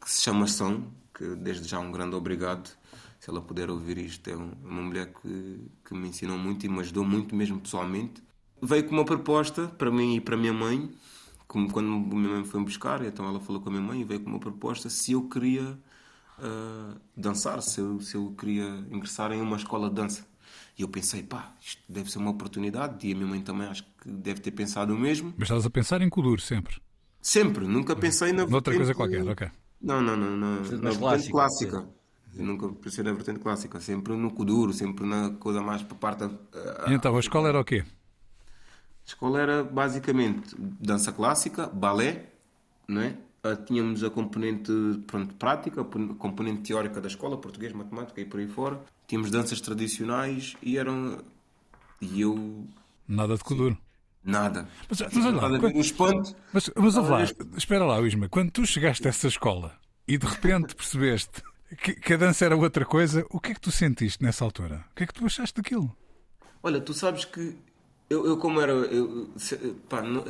que 0.00 0.08
se 0.08 0.22
chama 0.22 0.46
São, 0.46 0.84
que 1.12 1.34
desde 1.34 1.68
já 1.68 1.80
um 1.80 1.90
grande 1.90 2.14
obrigado, 2.14 2.70
se 3.18 3.28
ela 3.28 3.42
puder 3.42 3.68
ouvir 3.68 3.98
isto, 3.98 4.30
é 4.30 4.36
uma 4.36 4.82
mulher 4.82 5.12
que, 5.12 5.60
que 5.84 5.92
me 5.92 6.08
ensinou 6.08 6.38
muito 6.38 6.64
e 6.64 6.68
me 6.68 6.78
ajudou 6.78 7.04
muito 7.04 7.34
mesmo 7.34 7.58
pessoalmente. 7.58 8.22
Veio 8.62 8.84
com 8.84 8.94
uma 8.94 9.04
proposta 9.04 9.66
para 9.66 9.90
mim 9.90 10.14
e 10.14 10.20
para 10.20 10.36
minha 10.36 10.52
mãe, 10.52 10.88
como 11.46 11.70
quando 11.70 11.88
a 11.88 12.14
minha 12.14 12.28
mãe 12.28 12.44
foi 12.44 12.60
me 12.60 12.66
buscar, 12.66 13.04
então 13.04 13.26
ela 13.26 13.40
falou 13.40 13.60
com 13.62 13.68
a 13.68 13.72
minha 13.72 13.84
mãe 13.84 14.00
e 14.00 14.04
veio 14.04 14.20
com 14.20 14.30
uma 14.30 14.40
proposta 14.40 14.90
se 14.90 15.12
eu 15.12 15.28
queria 15.28 15.78
uh, 16.38 17.00
dançar, 17.16 17.62
se 17.62 17.80
eu, 17.80 18.00
se 18.00 18.16
eu 18.16 18.34
queria 18.38 18.66
ingressar 18.90 19.32
em 19.32 19.40
uma 19.40 19.56
escola 19.56 19.88
de 19.88 19.94
dança. 19.94 20.26
E 20.78 20.82
eu 20.82 20.88
pensei, 20.88 21.22
pá, 21.22 21.52
isto 21.60 21.80
deve 21.88 22.10
ser 22.10 22.18
uma 22.18 22.30
oportunidade. 22.30 23.06
E 23.06 23.12
a 23.12 23.14
minha 23.14 23.26
mãe 23.26 23.40
também 23.40 23.66
acho 23.66 23.82
que 23.82 24.10
deve 24.10 24.40
ter 24.40 24.50
pensado 24.50 24.94
o 24.94 24.98
mesmo. 24.98 25.32
Mas 25.36 25.46
estavas 25.46 25.64
a 25.64 25.70
pensar 25.70 26.02
em 26.02 26.08
Kuduro 26.08 26.40
sempre? 26.40 26.76
Sempre, 27.20 27.66
nunca 27.66 27.96
pensei 27.96 28.32
na 28.32 28.46
Noutra 28.46 28.72
vertente... 28.72 28.76
coisa 28.76 28.94
qualquer, 28.94 29.26
ok. 29.26 29.50
Não, 29.80 30.02
não, 30.02 30.16
não, 30.16 30.36
na, 30.36 30.60
na 30.60 30.90
vertente 30.90 31.30
clássica. 31.30 31.88
Eu 32.36 32.44
nunca 32.44 32.68
pensei 32.68 33.02
na 33.02 33.12
vertente 33.12 33.40
clássica, 33.40 33.80
sempre 33.80 34.14
no 34.14 34.30
Kuduro, 34.30 34.72
sempre 34.72 35.06
na 35.06 35.30
coisa 35.30 35.62
mais 35.62 35.82
para 35.82 35.96
parte. 35.96 36.24
A, 36.24 36.26
a, 36.86 36.90
e 36.90 36.94
então, 36.94 37.16
a 37.16 37.20
escola 37.20 37.48
era 37.48 37.58
o 37.58 37.64
quê? 37.64 37.82
A 39.06 39.08
escola 39.08 39.40
era 39.40 39.62
basicamente 39.62 40.56
dança 40.58 41.12
clássica, 41.12 41.68
balé, 41.68 42.26
não 42.88 43.00
é? 43.00 43.16
Ah, 43.42 43.54
tínhamos 43.54 44.02
a 44.02 44.10
componente 44.10 44.72
pronto, 45.06 45.34
prática, 45.36 45.82
a 45.82 45.84
componente 45.84 46.62
teórica 46.62 47.00
da 47.00 47.06
escola, 47.06 47.38
português, 47.38 47.72
matemática 47.72 48.20
e 48.20 48.24
por 48.24 48.40
aí 48.40 48.48
fora. 48.48 48.82
Tínhamos 49.06 49.30
danças 49.30 49.60
tradicionais 49.60 50.56
e 50.60 50.76
eram. 50.76 51.22
E 52.00 52.20
eu. 52.20 52.66
Nada 53.06 53.36
de 53.36 53.44
Kuduro. 53.44 53.78
Nada. 54.24 54.68
Mas, 54.90 55.00
mas 55.00 55.24
olha 55.24 55.36
lá, 55.36 55.60
quando... 55.60 55.76
espanto. 55.76 56.36
Mas, 56.52 56.68
mas 56.74 56.96
olha 56.96 57.08
lá, 57.08 57.22
espera 57.56 57.84
lá, 57.84 58.00
Isma, 58.00 58.28
quando 58.28 58.50
tu 58.50 58.66
chegaste 58.66 59.06
a 59.06 59.10
essa 59.10 59.28
escola 59.28 59.78
e 60.08 60.18
de 60.18 60.26
repente 60.26 60.74
percebeste 60.74 61.44
que, 61.80 61.94
que 61.94 62.12
a 62.14 62.16
dança 62.16 62.44
era 62.44 62.56
outra 62.56 62.84
coisa, 62.84 63.24
o 63.30 63.38
que 63.38 63.52
é 63.52 63.54
que 63.54 63.60
tu 63.60 63.70
sentiste 63.70 64.22
nessa 64.22 64.44
altura? 64.44 64.84
O 64.90 64.94
que 64.96 65.04
é 65.04 65.06
que 65.06 65.14
tu 65.14 65.24
achaste 65.24 65.54
daquilo? 65.54 65.96
Olha, 66.60 66.80
tu 66.80 66.92
sabes 66.92 67.24
que 67.24 67.56
eu, 68.08 68.26
eu 68.26 68.36
como 68.36 68.60
era. 68.60 68.72
Eu, 68.72 69.28
pá, 69.88 70.02
não, 70.02 70.24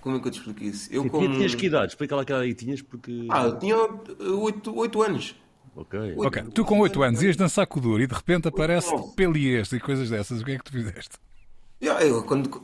como 0.00 0.16
é 0.16 0.20
que 0.20 0.28
eu 0.28 0.32
te 0.32 0.38
explico 0.38 0.64
isso? 0.64 0.88
Eu 0.92 1.04
e 1.04 1.10
como... 1.10 1.30
Tinhas 1.30 1.54
que 1.54 1.66
idade? 1.66 1.92
Explica 1.92 2.16
lá 2.16 2.24
que 2.24 2.32
idade 2.32 2.54
tinhas, 2.54 2.82
porque. 2.82 3.26
Ah, 3.28 3.44
eu 3.44 3.58
tinha 3.58 3.76
8, 3.76 4.76
8 4.76 5.02
anos. 5.02 5.36
Ok. 5.76 5.98
8, 5.98 6.26
ok. 6.26 6.42
Tu 6.54 6.64
com 6.64 6.80
8 6.80 7.02
anos 7.02 7.22
ias 7.22 7.36
dançar 7.36 7.66
com 7.66 7.78
o 7.78 7.82
duro 7.82 8.02
e 8.02 8.06
de 8.06 8.14
repente 8.14 8.48
aparece 8.48 8.90
pelieste 9.14 9.76
e 9.76 9.80
coisas 9.80 10.08
dessas. 10.08 10.40
O 10.40 10.44
que 10.44 10.52
é 10.52 10.58
que 10.58 10.64
tu 10.64 10.72
fizeste? 10.72 11.16
Eu, 11.80 12.22
quando, 12.24 12.62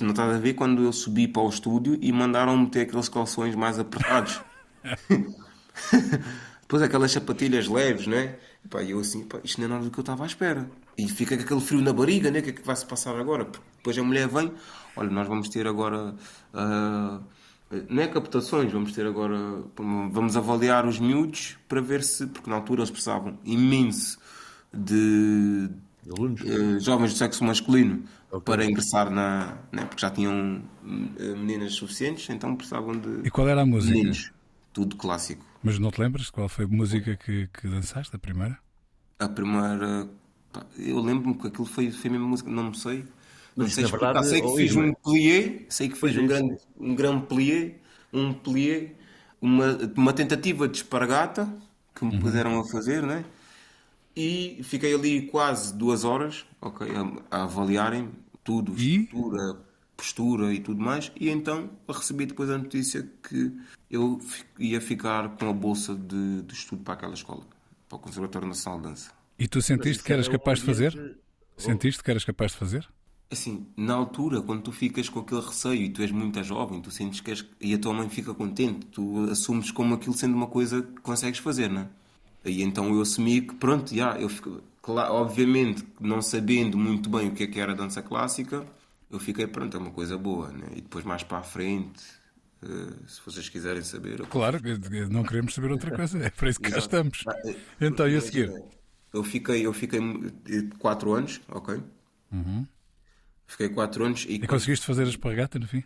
não 0.00 0.10
estás 0.10 0.36
a 0.36 0.38
ver 0.38 0.54
quando 0.54 0.82
eu 0.82 0.92
subi 0.92 1.26
para 1.26 1.42
o 1.42 1.48
estúdio 1.48 1.98
e 2.00 2.12
mandaram 2.12 2.56
meter 2.56 2.82
aqueles 2.82 3.08
calções 3.08 3.56
mais 3.56 3.78
apertados. 3.78 4.40
Depois 6.62 6.82
aquelas 6.82 7.10
sapatilhas 7.10 7.66
leves, 7.66 8.06
né? 8.06 8.36
E 8.64 8.68
pá, 8.68 8.82
eu 8.82 9.00
assim, 9.00 9.24
pá, 9.24 9.40
isto 9.42 9.60
não 9.60 9.66
é 9.66 9.70
nada 9.70 9.84
do 9.84 9.90
que 9.90 9.98
eu 9.98 10.02
estava 10.02 10.22
à 10.22 10.26
espera. 10.26 10.70
E 10.96 11.08
fica 11.08 11.36
com 11.36 11.42
aquele 11.42 11.60
frio 11.60 11.80
na 11.80 11.92
barriga, 11.92 12.30
né? 12.30 12.40
O 12.40 12.42
que 12.42 12.50
é 12.50 12.52
que 12.52 12.66
vai 12.66 12.76
se 12.76 12.86
passar 12.86 13.18
agora? 13.18 13.44
Porque 13.44 13.66
depois 13.78 13.96
a 13.98 14.02
mulher 14.02 14.28
vem, 14.28 14.52
olha, 14.96 15.10
nós 15.10 15.26
vamos 15.26 15.48
ter 15.48 15.66
agora. 15.66 16.14
Uh, 16.52 17.22
não 17.88 18.02
é 18.02 18.08
captações, 18.08 18.70
vamos 18.70 18.92
ter 18.92 19.06
agora. 19.06 19.36
Vamos 19.76 20.36
avaliar 20.36 20.86
os 20.86 20.98
miúdos 20.98 21.56
para 21.66 21.80
ver 21.80 22.02
se. 22.02 22.26
Porque 22.26 22.48
na 22.50 22.56
altura 22.56 22.80
eles 22.80 22.90
precisavam 22.90 23.38
imenso 23.44 24.18
de. 24.72 25.70
Uh, 26.06 26.80
jovens 26.80 27.12
do 27.12 27.18
sexo 27.18 27.44
masculino 27.44 28.02
okay. 28.30 28.40
para 28.44 28.64
ingressar 28.64 29.10
na. 29.10 29.58
Né, 29.70 29.84
porque 29.84 30.00
já 30.00 30.10
tinham 30.10 30.62
uh, 30.84 31.36
meninas 31.36 31.74
suficientes, 31.74 32.28
então 32.28 32.54
precisavam 32.54 32.92
de. 32.98 33.26
E 33.26 33.30
qual 33.30 33.48
era 33.48 33.62
a 33.62 33.66
música? 33.66 33.94
Meninos. 33.94 34.30
Tudo 34.72 34.96
clássico. 34.96 35.44
Mas 35.62 35.78
não 35.78 35.90
te 35.90 36.00
lembras 36.00 36.28
qual 36.30 36.48
foi 36.48 36.64
a 36.64 36.68
música 36.68 37.16
que, 37.16 37.48
que 37.48 37.68
dançaste, 37.68 38.14
a 38.16 38.18
primeira? 38.18 38.58
A 39.18 39.28
primeira. 39.28 40.08
Eu 40.78 41.00
lembro-me 41.00 41.36
que 41.36 41.46
aquilo 41.46 41.64
foi, 41.64 41.90
foi 41.90 42.10
a 42.10 42.12
mesma 42.12 42.28
música, 42.28 42.50
não 42.50 42.70
me 42.70 42.76
sei. 42.76 43.04
Não 43.56 43.68
sei 43.68 43.84
explicar. 43.84 44.12
Verdade, 44.12 44.28
sei 44.28 44.42
que 44.42 44.56
fiz 44.56 44.76
um 44.76 44.94
plié, 44.94 45.66
sei 45.68 45.88
que 45.88 45.96
fiz 45.96 46.16
um 46.16 46.26
grande, 46.26 46.56
um 46.78 46.94
grande 46.94 47.26
plié, 47.26 47.76
um 48.12 48.32
plié, 48.32 48.92
uma, 49.40 49.78
uma 49.96 50.12
tentativa 50.12 50.66
de 50.68 50.78
espargata 50.78 51.52
que 51.94 52.04
me 52.04 52.14
uhum. 52.14 52.20
puseram 52.20 52.60
a 52.60 52.64
fazer, 52.64 53.02
né? 53.02 53.24
E 54.16 54.60
fiquei 54.62 54.94
ali 54.94 55.26
quase 55.26 55.74
duas 55.74 56.04
horas, 56.04 56.44
ok, 56.60 56.86
a, 57.30 57.38
a 57.38 57.42
avaliarem 57.44 58.10
tudo, 58.44 58.74
e? 58.78 59.02
estrutura, 59.02 59.56
postura 59.96 60.52
e 60.52 60.60
tudo 60.60 60.80
mais. 60.80 61.12
E 61.18 61.28
então 61.28 61.70
recebi 61.88 62.26
depois 62.26 62.50
a 62.50 62.58
notícia 62.58 63.08
que 63.22 63.52
eu 63.90 64.20
ia 64.58 64.80
ficar 64.80 65.36
com 65.36 65.48
a 65.48 65.52
bolsa 65.52 65.94
de, 65.94 66.42
de 66.42 66.54
estudo 66.54 66.82
para 66.82 66.94
aquela 66.94 67.14
escola, 67.14 67.42
para 67.88 67.96
o 67.96 67.98
Conservatório 67.98 68.48
Nacional 68.48 68.80
de 68.80 68.88
Dança. 68.88 69.21
E 69.38 69.48
tu 69.48 69.60
sentiste 69.60 70.02
que 70.02 70.12
eras 70.12 70.28
capaz 70.28 70.60
de 70.60 70.66
fazer? 70.66 71.16
Sentiste 71.56 72.02
que 72.02 72.10
eras 72.10 72.24
capaz 72.24 72.52
de 72.52 72.58
fazer? 72.58 72.88
Assim, 73.30 73.66
na 73.76 73.94
altura, 73.94 74.42
quando 74.42 74.62
tu 74.62 74.72
ficas 74.72 75.08
com 75.08 75.20
aquele 75.20 75.40
receio 75.40 75.82
e 75.82 75.88
tu 75.88 76.02
és 76.02 76.10
muito 76.10 76.42
jovem, 76.42 76.82
tu 76.82 76.90
sentes 76.90 77.20
que 77.20 77.30
és... 77.30 77.44
e 77.60 77.72
a 77.72 77.78
tua 77.78 77.94
mãe 77.94 78.08
fica 78.10 78.34
contente, 78.34 78.86
tu 78.86 79.30
assumes 79.30 79.70
como 79.70 79.94
aquilo 79.94 80.14
sendo 80.14 80.34
uma 80.34 80.46
coisa 80.46 80.82
que 80.82 81.00
consegues 81.00 81.40
fazer, 81.40 81.70
não 81.70 81.82
é? 81.82 81.88
E 82.44 82.62
então 82.62 82.92
eu 82.92 83.00
assumi 83.00 83.40
que, 83.40 83.54
pronto, 83.54 83.94
já, 83.94 84.18
eu 84.18 84.28
fico, 84.28 84.60
claro, 84.82 85.14
obviamente, 85.14 85.82
não 85.98 86.20
sabendo 86.20 86.76
muito 86.76 87.08
bem 87.08 87.28
o 87.28 87.32
que 87.32 87.44
é 87.44 87.46
que 87.46 87.58
era 87.58 87.74
dança 87.74 88.02
clássica, 88.02 88.66
eu 89.10 89.18
fiquei, 89.18 89.46
pronto, 89.46 89.76
é 89.76 89.80
uma 89.80 89.90
coisa 89.92 90.18
boa, 90.18 90.50
né? 90.50 90.66
E 90.72 90.80
depois 90.80 91.04
mais 91.04 91.22
para 91.22 91.38
a 91.38 91.42
frente, 91.42 92.02
uh, 92.62 93.08
se 93.08 93.20
vocês 93.24 93.48
quiserem 93.48 93.82
saber. 93.82 94.20
Eu... 94.20 94.26
Claro, 94.26 94.58
não 95.10 95.22
queremos 95.22 95.54
saber 95.54 95.70
outra 95.70 95.90
coisa, 95.90 96.18
é 96.18 96.30
para 96.30 96.50
isso 96.50 96.60
que 96.60 96.70
cá 96.70 96.78
estamos. 96.78 97.24
Eh, 97.46 97.56
então, 97.80 98.08
e 98.08 98.16
a 98.16 98.20
seguir? 98.20 98.52
Eu 99.12 99.22
fiquei, 99.22 99.66
eu 99.66 99.72
fiquei 99.72 100.00
4 100.78 101.12
anos, 101.12 101.40
ok? 101.48 101.82
Uhum. 102.32 102.66
Fiquei 103.46 103.68
4 103.68 104.04
anos 104.04 104.24
e. 104.28 104.36
E 104.36 104.46
conseguiste 104.46 104.86
fazer 104.86 105.04
a 105.04 105.08
espargata 105.08 105.58
no 105.58 105.68
fim? 105.68 105.84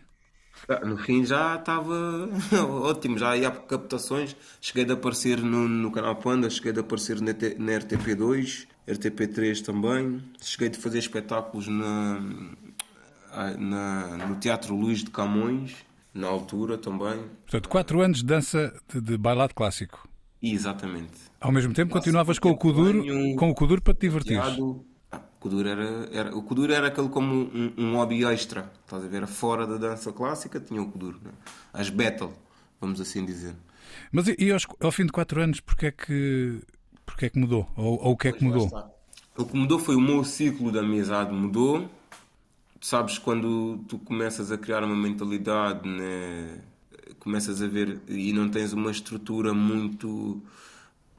Ah, 0.67 0.83
no 0.85 0.97
fim 0.97 1.25
já 1.25 1.55
estava 1.55 2.29
ótimo, 2.81 3.17
já 3.17 3.35
ia 3.35 3.51
para 3.51 3.61
captações. 3.61 4.35
Cheguei 4.59 4.85
de 4.85 4.93
aparecer 4.93 5.37
no, 5.39 5.67
no 5.67 5.91
canal 5.91 6.15
Panda, 6.15 6.49
cheguei 6.49 6.71
de 6.71 6.79
aparecer 6.79 7.21
na, 7.21 7.33
na 7.33 7.79
RTP2, 7.79 8.67
RTP3 8.87 9.61
também. 9.61 10.23
Cheguei 10.41 10.69
de 10.69 10.77
fazer 10.77 10.99
espetáculos 10.99 11.67
na, 11.67 12.21
na, 13.57 14.27
no 14.27 14.35
Teatro 14.37 14.75
Luís 14.75 15.03
de 15.03 15.11
Camões, 15.11 15.75
na 16.13 16.27
altura 16.27 16.77
também. 16.77 17.25
Portanto, 17.41 17.69
4 17.69 18.01
anos 18.01 18.17
de 18.19 18.25
dança 18.25 18.73
de, 18.87 19.01
de 19.01 19.17
bailado 19.17 19.53
clássico. 19.53 20.06
Exatamente. 20.41 21.13
Ao 21.39 21.51
mesmo 21.51 21.73
tempo 21.73 21.93
continuavas 21.93 22.39
com 22.39 22.49
o 22.49 22.57
Kuduro, 22.57 23.01
um... 23.01 23.35
com 23.35 23.49
o 23.49 23.55
Kuduro 23.55 23.81
para 23.81 23.93
te 23.93 24.01
divertir. 24.01 24.39
Ah, 24.39 24.55
o 24.59 24.85
Kuduro 25.39 25.67
era, 25.67 26.09
era, 26.11 26.35
o 26.35 26.43
Kuduro 26.43 26.73
era 26.73 26.87
aquele 26.87 27.09
como 27.09 27.33
um, 27.33 27.73
um 27.77 27.95
hobby 27.95 28.23
extra. 28.25 28.71
Estás 28.85 29.03
a 29.03 29.07
ver? 29.07 29.25
Fora 29.27 29.65
da 29.65 29.77
dança 29.77 30.11
clássica 30.11 30.59
tinha 30.59 30.81
o 30.81 30.91
Kuduro. 30.91 31.19
Né? 31.23 31.31
As 31.73 31.89
battle, 31.89 32.33
vamos 32.79 33.01
assim 33.01 33.25
dizer. 33.25 33.55
Mas 34.11 34.27
e, 34.27 34.35
e 34.37 34.51
aos, 34.51 34.67
ao 34.79 34.91
fim 34.91 35.05
de 35.05 35.11
4 35.11 35.41
anos, 35.41 35.59
porquê 35.59 35.87
é 35.87 35.91
que, 35.91 36.61
porquê 37.05 37.25
é 37.27 37.29
que 37.29 37.39
mudou? 37.39 37.67
Ou, 37.75 37.99
ou 38.03 38.11
o 38.13 38.17
que 38.17 38.27
é 38.27 38.31
que 38.31 38.43
mudou? 38.43 38.69
o 39.37 39.45
que 39.45 39.55
mudou 39.55 39.79
foi 39.79 39.95
o 39.95 40.01
meu 40.01 40.23
ciclo 40.23 40.71
de 40.71 40.79
amizade 40.79 41.33
mudou. 41.33 41.89
Sabes, 42.79 43.17
quando 43.17 43.79
tu 43.87 43.97
começas 43.97 44.51
a 44.51 44.57
criar 44.57 44.83
uma 44.83 44.95
mentalidade, 44.95 45.87
né? 45.87 46.61
Começas 47.19 47.61
a 47.61 47.67
ver 47.67 47.99
e 48.07 48.33
não 48.33 48.49
tens 48.49 48.73
uma 48.73 48.91
estrutura 48.91 49.53
muito 49.53 50.41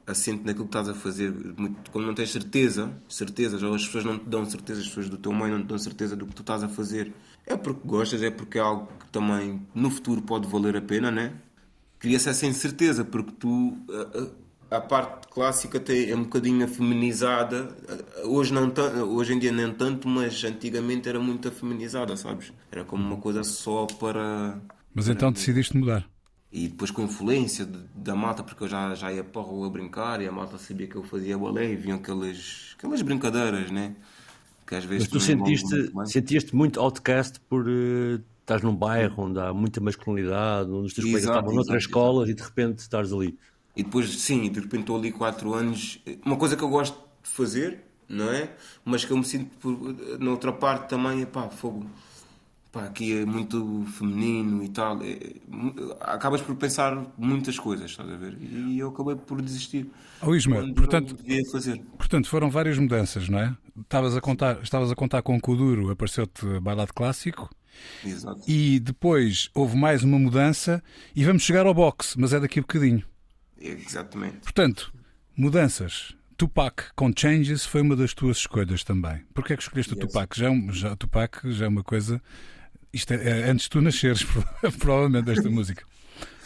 assente 0.05 0.43
naquilo 0.43 0.65
que 0.65 0.69
estás 0.69 0.89
a 0.89 0.93
fazer, 0.93 1.31
muito, 1.55 1.99
não 1.99 2.13
tens 2.15 2.31
certeza, 2.31 2.91
certezas, 3.07 3.61
ou 3.61 3.75
as 3.75 3.85
pessoas 3.85 4.05
não 4.05 4.17
te 4.17 4.25
dão 4.25 4.43
certeza, 4.45 4.81
as 4.81 4.87
pessoas 4.87 5.07
do 5.07 5.17
teu 5.17 5.31
meio 5.31 5.51
não 5.51 5.61
te 5.61 5.67
dão 5.67 5.77
certeza 5.77 6.15
do 6.15 6.25
que 6.25 6.33
tu 6.33 6.41
estás 6.41 6.63
a 6.63 6.67
fazer, 6.67 7.13
é 7.45 7.55
porque 7.55 7.81
gostas, 7.85 8.23
é 8.23 8.31
porque 8.31 8.57
é 8.57 8.61
algo 8.61 8.87
que 8.99 9.07
também 9.11 9.61
no 9.73 9.89
futuro 9.89 10.21
pode 10.21 10.47
valer 10.47 10.75
a 10.77 10.81
pena, 10.81 11.11
né? 11.11 11.33
Cria-se 11.99 12.29
essa 12.29 12.45
incerteza, 12.45 13.03
porque 13.03 13.31
tu. 13.33 13.77
A, 14.71 14.77
a, 14.77 14.81
parte 14.81 15.27
clássica 15.27 15.83
é 15.91 16.15
um 16.15 16.23
bocadinho 16.23 16.63
afeminizada. 16.63 17.75
Hoje, 18.23 18.53
não 18.53 18.71
hoje 19.09 19.33
em 19.33 19.39
dia 19.39 19.51
nem 19.51 19.73
tanto, 19.73 20.07
mas 20.07 20.41
antigamente 20.45 21.09
era 21.09 21.19
muito 21.19 21.49
afeminizada, 21.49 22.15
sabes? 22.15 22.53
Era 22.71 22.85
como 22.85 23.03
uma 23.03 23.17
coisa 23.17 23.43
só 23.43 23.85
para. 23.85 24.61
Mas 24.93 25.07
então 25.07 25.31
decidiste 25.31 25.75
mudar? 25.77 26.09
E 26.51 26.67
depois 26.67 26.89
com 26.89 27.03
a 27.03 27.05
influência 27.05 27.65
de, 27.65 27.77
da 27.93 28.15
malta, 28.15 28.43
porque 28.43 28.63
eu 28.63 28.67
já, 28.67 28.95
já 28.95 29.13
ia 29.13 29.23
para 29.23 29.41
a 29.41 29.45
rua 29.45 29.69
brincar 29.69 30.21
e 30.21 30.27
a 30.27 30.31
malta 30.31 30.57
sabia 30.57 30.87
que 30.87 30.95
eu 30.95 31.03
fazia 31.03 31.37
balé 31.37 31.71
e 31.71 31.75
vinham 31.75 31.97
aquelas, 31.97 32.75
aquelas 32.77 33.01
brincadeiras, 33.01 33.69
né? 33.69 33.95
Que 34.65 34.75
às 34.75 34.83
vezes 34.83 35.07
Mas 35.07 35.11
tu 35.11 35.19
sentiste, 35.19 35.91
sentiste 36.05 36.55
muito 36.55 36.79
outcast 36.79 37.39
por 37.41 37.67
uh, 37.67 38.19
estás 38.49 38.63
num 38.63 38.75
bairro 38.75 39.25
onde 39.25 39.39
há 39.39 39.53
muita 39.53 39.79
masculinidade, 39.79 40.71
onde 40.71 40.87
os 40.87 40.93
teus 40.93 41.05
colegas 41.05 41.29
estavam 41.29 41.53
noutras 41.53 41.83
escolas 41.83 42.29
e 42.29 42.33
de 42.33 42.41
repente 42.41 42.79
estás 42.79 43.13
ali. 43.13 43.37
E 43.75 43.83
depois, 43.83 44.09
sim, 44.19 44.49
de 44.49 44.59
repente 44.59 44.81
estou 44.81 44.97
ali 44.97 45.11
4 45.11 45.53
anos. 45.53 46.01
Uma 46.25 46.35
coisa 46.35 46.57
que 46.57 46.63
eu 46.63 46.69
gosto 46.69 46.97
de 47.23 47.29
fazer, 47.29 47.79
não 48.07 48.29
é? 48.31 48.49
Mas 48.83 49.05
que 49.05 49.11
eu 49.11 49.17
me 49.17 49.23
sinto, 49.23 49.55
por, 49.59 49.95
na 50.19 50.31
outra 50.31 50.51
parte 50.51 50.89
também, 50.89 51.25
pá, 51.25 51.47
fogo 51.49 51.85
pá, 52.71 52.85
aqui 52.85 53.19
é 53.19 53.25
muito 53.25 53.85
feminino 53.97 54.63
e 54.63 54.69
tal. 54.69 55.01
É, 55.03 55.17
acabas 56.01 56.41
por 56.41 56.55
pensar 56.55 57.05
muitas 57.17 57.57
coisas, 57.57 57.91
estás 57.91 58.09
a 58.09 58.15
ver? 58.15 58.37
E 58.39 58.79
eu 58.79 58.89
acabei 58.89 59.15
por 59.15 59.41
desistir. 59.41 59.89
Oh, 60.21 60.35
Isma, 60.35 60.73
portanto, 60.73 61.15
portanto, 61.97 62.29
foram 62.29 62.49
várias 62.49 62.77
mudanças, 62.77 63.29
não 63.29 63.39
é? 63.39 63.55
Estavas 63.79 64.15
a 64.15 64.21
contar, 64.21 64.59
estavas 64.61 64.91
a 64.91 64.95
contar 64.95 65.21
com 65.21 65.35
o 65.35 65.41
Kuduro, 65.41 65.89
apareceu-te 65.89 66.59
bailado 66.59 66.93
clássico. 66.93 67.49
Exato. 68.03 68.41
E 68.47 68.79
depois 68.79 69.49
houve 69.53 69.77
mais 69.77 70.03
uma 70.03 70.19
mudança 70.19 70.83
e 71.15 71.23
vamos 71.23 71.43
chegar 71.43 71.65
ao 71.65 71.73
boxe, 71.73 72.19
mas 72.19 72.33
é 72.33 72.39
daqui 72.39 72.59
a 72.59 72.61
bocadinho. 72.61 73.03
Exatamente. 73.57 74.37
Portanto, 74.37 74.93
mudanças. 75.35 76.15
Tupac 76.35 76.93
com 76.95 77.11
Changes 77.13 77.65
foi 77.65 77.81
uma 77.81 77.97
das 77.97 78.13
tuas 78.13 78.37
escolhas 78.37 78.81
também. 78.81 79.25
Porquê 79.33 79.53
é 79.53 79.57
que 79.57 79.63
escolheste 79.63 79.93
yes. 79.93 80.03
o 80.03 80.07
Tupac? 80.07 80.39
Já, 80.39 80.49
é 80.49 80.71
já, 80.71 80.95
Tupac 80.95 81.51
já 81.51 81.65
é 81.65 81.67
uma 81.67 81.83
coisa 81.83 82.21
isto 82.93 83.13
é, 83.13 83.41
é 83.41 83.49
antes 83.49 83.65
de 83.65 83.69
tu 83.69 83.81
nasceres, 83.81 84.25
provavelmente, 84.79 85.25
desta 85.25 85.49
música. 85.49 85.83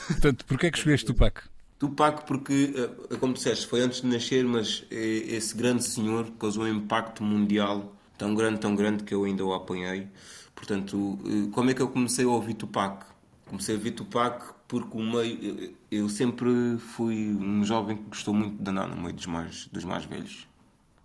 Portanto, 0.08 0.46
porquê 0.46 0.68
é 0.68 0.72
que 0.72 0.78
escolheste 0.78 1.06
Tupac? 1.06 1.42
Tupac 1.80 2.26
porque, 2.26 2.74
eh, 3.12 3.18
como 3.18 3.34
disseste, 3.34 3.68
foi 3.68 3.82
antes 3.82 4.02
de 4.02 4.08
nascer, 4.08 4.46
mas 4.46 4.86
eh, 4.92 5.36
esse 5.36 5.56
grande 5.56 5.84
senhor 5.84 6.32
causou 6.40 6.64
um 6.64 6.68
impacto 6.68 7.24
mundial 7.24 7.94
tão 8.18 8.36
grande, 8.36 8.60
tão 8.60 8.76
grande 8.76 9.04
que 9.04 9.14
eu 9.14 9.24
ainda 9.24 9.44
o 9.44 9.54
apanhei. 9.54 10.08
Portanto, 10.56 11.20
eh, 11.26 11.50
como 11.52 11.70
é 11.70 11.74
que 11.74 11.82
eu 11.82 11.88
comecei 11.90 12.26
a 12.26 12.30
ouvir 12.30 12.54
Tupac? 12.54 13.06
Comecei 13.46 13.76
a 13.76 13.78
ouvir 13.78 13.92
Tupac 13.92 14.54
porque 14.68 14.98
o 14.98 15.04
meio, 15.04 15.76
eu 15.92 16.10
sempre 16.10 16.78
fui 16.80 17.30
um 17.30 17.64
jovem 17.64 17.98
que 17.98 18.04
gostou 18.04 18.34
muito 18.34 18.64
de 18.64 18.70
andar 18.70 18.88
no 18.88 18.96
meio 18.96 19.14
dos 19.14 19.26
mais, 19.26 19.68
dos 19.68 19.84
mais 19.84 20.06
velhos. 20.06 20.48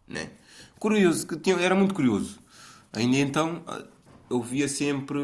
Né? 0.06 0.30
Curioso, 0.78 1.26
que 1.26 1.36
tinha, 1.36 1.56
era 1.56 1.74
muito 1.74 1.94
curioso. 1.94 2.38
Ainda 2.92 3.16
então 3.18 3.62
eu 4.30 4.42
via 4.42 4.68
sempre 4.68 5.18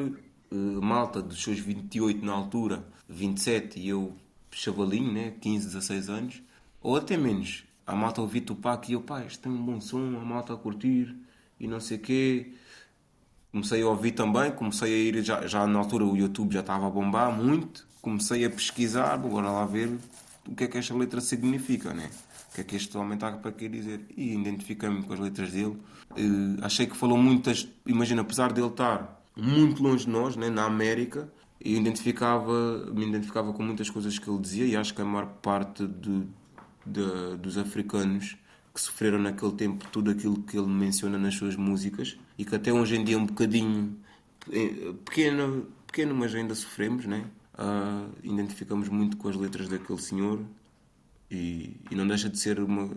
uh, 0.50 0.82
malta 0.82 1.20
dos 1.20 1.42
seus 1.42 1.58
28 1.58 2.24
na 2.24 2.32
altura, 2.32 2.84
27 3.08 3.78
e 3.78 3.88
eu 3.88 4.14
chavalinho, 4.50 5.12
né? 5.12 5.34
15, 5.40 5.66
16 5.66 6.08
anos, 6.08 6.42
ou 6.80 6.96
até 6.96 7.16
menos. 7.16 7.64
A 7.86 7.94
malta 7.94 8.20
ouvia 8.20 8.40
Tupac 8.40 8.90
e 8.90 8.94
eu, 8.94 9.02
pá, 9.02 9.24
isto 9.24 9.42
tem 9.42 9.52
um 9.52 9.62
bom 9.62 9.80
som, 9.80 10.16
a 10.16 10.24
malta 10.24 10.54
a 10.54 10.56
curtir 10.56 11.14
e 11.60 11.66
não 11.66 11.80
sei 11.80 11.98
o 11.98 12.00
quê. 12.00 12.52
Comecei 13.52 13.82
a 13.82 13.86
ouvir 13.86 14.12
também, 14.12 14.50
comecei 14.52 14.92
a 14.92 14.96
ir, 14.96 15.22
já, 15.22 15.46
já 15.46 15.66
na 15.66 15.78
altura 15.78 16.04
o 16.04 16.16
YouTube 16.16 16.54
já 16.54 16.60
estava 16.60 16.86
a 16.86 16.90
bombar 16.90 17.30
muito, 17.30 17.86
comecei 18.00 18.44
a 18.44 18.50
pesquisar, 18.50 19.16
bora 19.16 19.50
lá 19.50 19.64
ver 19.64 19.98
o 20.48 20.54
que 20.54 20.64
é 20.64 20.66
que 20.66 20.78
esta 20.78 20.94
letra 20.94 21.20
significa, 21.20 21.92
né? 21.92 22.10
Que 22.54 22.60
é 22.60 22.64
que 22.64 22.76
este 22.76 22.96
homem 22.96 23.14
está 23.14 23.32
para 23.32 23.52
querer 23.52 23.76
dizer. 23.76 24.00
E 24.16 24.32
identifiquei-me 24.32 25.02
com 25.02 25.12
as 25.12 25.20
letras 25.20 25.50
dele 25.50 25.76
Uh, 26.12 26.62
achei 26.62 26.86
que 26.86 26.96
falou 26.96 27.18
muitas. 27.18 27.68
Imagina, 27.86 28.22
apesar 28.22 28.52
de 28.52 28.60
ele 28.60 28.68
estar 28.68 29.20
muito 29.36 29.82
longe 29.82 30.04
de 30.04 30.10
nós, 30.10 30.36
né, 30.36 30.48
na 30.48 30.64
América, 30.64 31.28
eu 31.60 31.76
identificava, 31.76 32.86
me 32.92 33.06
identificava 33.06 33.52
com 33.52 33.62
muitas 33.62 33.90
coisas 33.90 34.18
que 34.18 34.28
ele 34.30 34.38
dizia 34.38 34.66
e 34.66 34.76
acho 34.76 34.94
que 34.94 35.02
a 35.02 35.04
maior 35.04 35.26
parte 35.26 35.86
de, 35.86 36.22
de, 36.86 37.36
dos 37.38 37.58
africanos 37.58 38.36
que 38.72 38.80
sofreram 38.80 39.18
naquele 39.18 39.52
tempo 39.52 39.86
tudo 39.90 40.10
aquilo 40.10 40.42
que 40.42 40.56
ele 40.58 40.66
menciona 40.66 41.18
nas 41.18 41.34
suas 41.34 41.56
músicas 41.56 42.16
e 42.36 42.44
que 42.44 42.54
até 42.54 42.72
hoje 42.72 42.96
em 42.96 43.04
dia 43.04 43.14
é 43.14 43.18
um 43.18 43.26
bocadinho 43.26 43.96
eh, 44.52 44.92
pequeno, 45.04 45.68
pequeno 45.86 46.14
mas 46.14 46.34
ainda 46.34 46.54
sofremos, 46.54 47.06
né? 47.06 47.24
Uh, 47.56 48.10
identificamos 48.24 48.88
muito 48.88 49.16
com 49.16 49.28
as 49.28 49.36
letras 49.36 49.68
daquele 49.68 50.00
senhor 50.00 50.40
e, 51.34 51.80
e, 51.90 51.94
não 51.94 52.06
deixa 52.06 52.28
de 52.28 52.38
ser 52.38 52.60
uma 52.60 52.88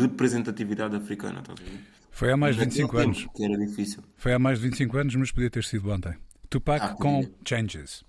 representatividade 0.00 0.94
africana. 0.96 1.42
Tá 1.42 1.54
foi 2.10 2.32
há 2.32 2.36
mais 2.36 2.56
de 2.56 2.64
25 2.64 2.98
anos. 2.98 3.26
Que 3.34 3.44
era 3.44 3.56
difícil. 3.56 4.02
Foi 4.16 4.32
há 4.32 4.38
mais 4.38 4.58
de 4.58 4.68
25 4.68 4.96
anos, 4.96 5.14
mas 5.16 5.30
podia 5.30 5.50
ter 5.50 5.64
sido 5.64 5.90
ontem. 5.90 6.14
Tupac 6.48 6.84
ah, 6.84 6.88
com 6.94 7.28
changes. 7.46 8.04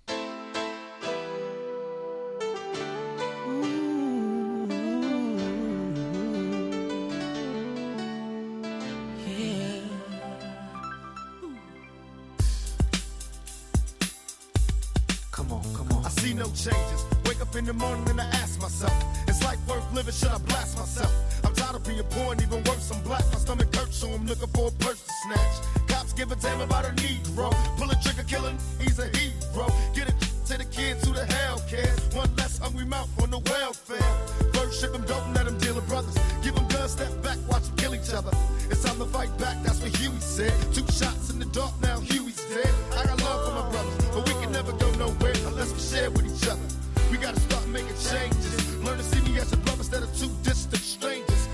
Being 21.90 22.04
poor 22.10 22.34
and 22.34 22.42
even 22.42 22.64
worse, 22.64 22.92
I'm 22.92 23.02
black. 23.04 23.26
My 23.32 23.40
stomach 23.40 23.76
hurts, 23.76 23.98
so 23.98 24.10
I'm 24.10 24.26
looking 24.26 24.48
for 24.50 24.68
a 24.68 24.72
purse 24.84 25.02
to 25.02 25.12
snatch. 25.24 25.56
Cops 25.88 26.14
give 26.14 26.32
a 26.32 26.36
damn 26.36 26.62
about 26.62 26.86
a 26.86 26.92
Negro. 27.02 27.50
Pull 27.78 27.90
a 27.90 27.96
trigger, 28.04 28.24
killing, 28.24 28.58
he's 28.80 29.00
a 29.00 29.08
hero. 29.18 29.66
Get 29.94 30.10
it 30.10 30.16
to 30.48 30.58
the 30.58 30.66
kids 30.66 31.08
who 31.08 31.14
the 31.14 31.26
hell 31.26 31.62
cares. 31.68 32.00
One 32.14 32.30
less 32.36 32.58
hungry 32.60 32.86
mouth 32.86 33.10
on 33.22 33.32
the 33.32 33.40
welfare. 33.40 34.14
First 34.54 34.80
ship 34.80 34.94
them, 34.94 35.04
don't 35.06 35.34
let 35.34 35.46
them 35.46 35.58
deal 35.58 35.76
with 35.76 35.88
brothers. 35.88 36.16
Give 36.44 36.56
them 36.56 36.68
guns, 36.68 36.92
step 36.92 37.12
back, 37.24 37.38
watch 37.50 37.64
them 37.64 37.76
kill 37.78 37.96
each 37.96 38.14
other. 38.14 38.32
It's 38.70 38.84
time 38.84 39.00
to 39.00 39.06
fight 39.06 39.36
back, 39.40 39.58
that's 39.64 39.82
what 39.82 39.96
Huey 39.98 40.20
said. 40.20 40.54
Two 40.74 40.86
shots 40.92 41.32
in 41.32 41.40
the 41.40 41.46
dark, 41.46 41.74
now 41.82 42.00
Huey's 42.00 42.42
dead. 42.54 42.74
I 42.98 43.06
got 43.06 43.22
love 43.22 43.40
for 43.46 43.54
my 43.62 43.70
brothers, 43.72 43.98
but 44.14 44.28
we 44.28 44.34
can 44.42 44.52
never 44.52 44.74
go 44.74 44.90
nowhere 45.04 45.34
unless 45.48 45.74
we 45.74 45.80
share 45.80 46.12
with 46.12 46.26
each 46.30 46.48
other. 46.48 46.68
We 47.12 47.18
gotta 47.18 47.40
start 47.40 47.68
making 47.68 47.98
changes. 47.98 48.78
Learn 48.84 48.98
to 48.98 49.04
see 49.04 49.22
me 49.22 49.40
as 49.40 49.52
a 49.52 49.58
brother 49.58 49.80
instead 49.80 50.04
of 50.04 50.16
two 50.16 50.30
distant 50.44 50.84
strangers. 50.84 51.49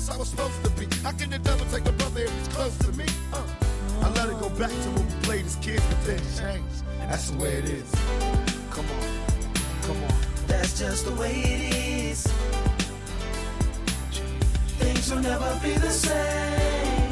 That's 0.00 0.16
how 0.16 0.20
it's 0.22 0.30
supposed 0.30 0.64
to 0.64 0.70
be. 0.70 0.86
How 1.02 1.12
can 1.12 1.28
the 1.28 1.38
devil 1.38 1.66
take 1.66 1.86
a 1.86 1.92
brother 1.92 2.22
if 2.22 2.48
close 2.54 2.74
to 2.78 2.92
me? 2.92 3.04
Uh. 3.34 3.44
I 4.00 4.08
let 4.12 4.30
it 4.30 4.40
go 4.40 4.48
back 4.48 4.70
to 4.70 4.88
when 4.96 5.06
we 5.06 5.12
played 5.24 5.44
as 5.44 5.56
kids, 5.56 5.84
but 5.90 6.02
then 6.06 6.18
changed. 6.38 6.84
That's 7.00 7.30
the 7.30 7.36
way 7.36 7.52
it 7.52 7.66
is. 7.66 7.90
Come 8.70 8.86
on, 8.86 9.22
come 9.82 10.02
on. 10.02 10.14
That's 10.46 10.78
just 10.78 11.04
the 11.04 11.14
way 11.16 11.32
it 11.32 11.74
is. 12.12 12.26
Things 14.78 15.10
will 15.12 15.20
never 15.20 15.60
be 15.62 15.74
the 15.74 15.90
same. 15.90 17.10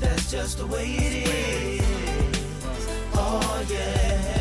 That's 0.00 0.28
just 0.28 0.58
the 0.58 0.66
way 0.66 0.86
it 0.86 1.28
is. 1.28 2.86
Oh 3.14 3.64
yeah. 3.70 4.39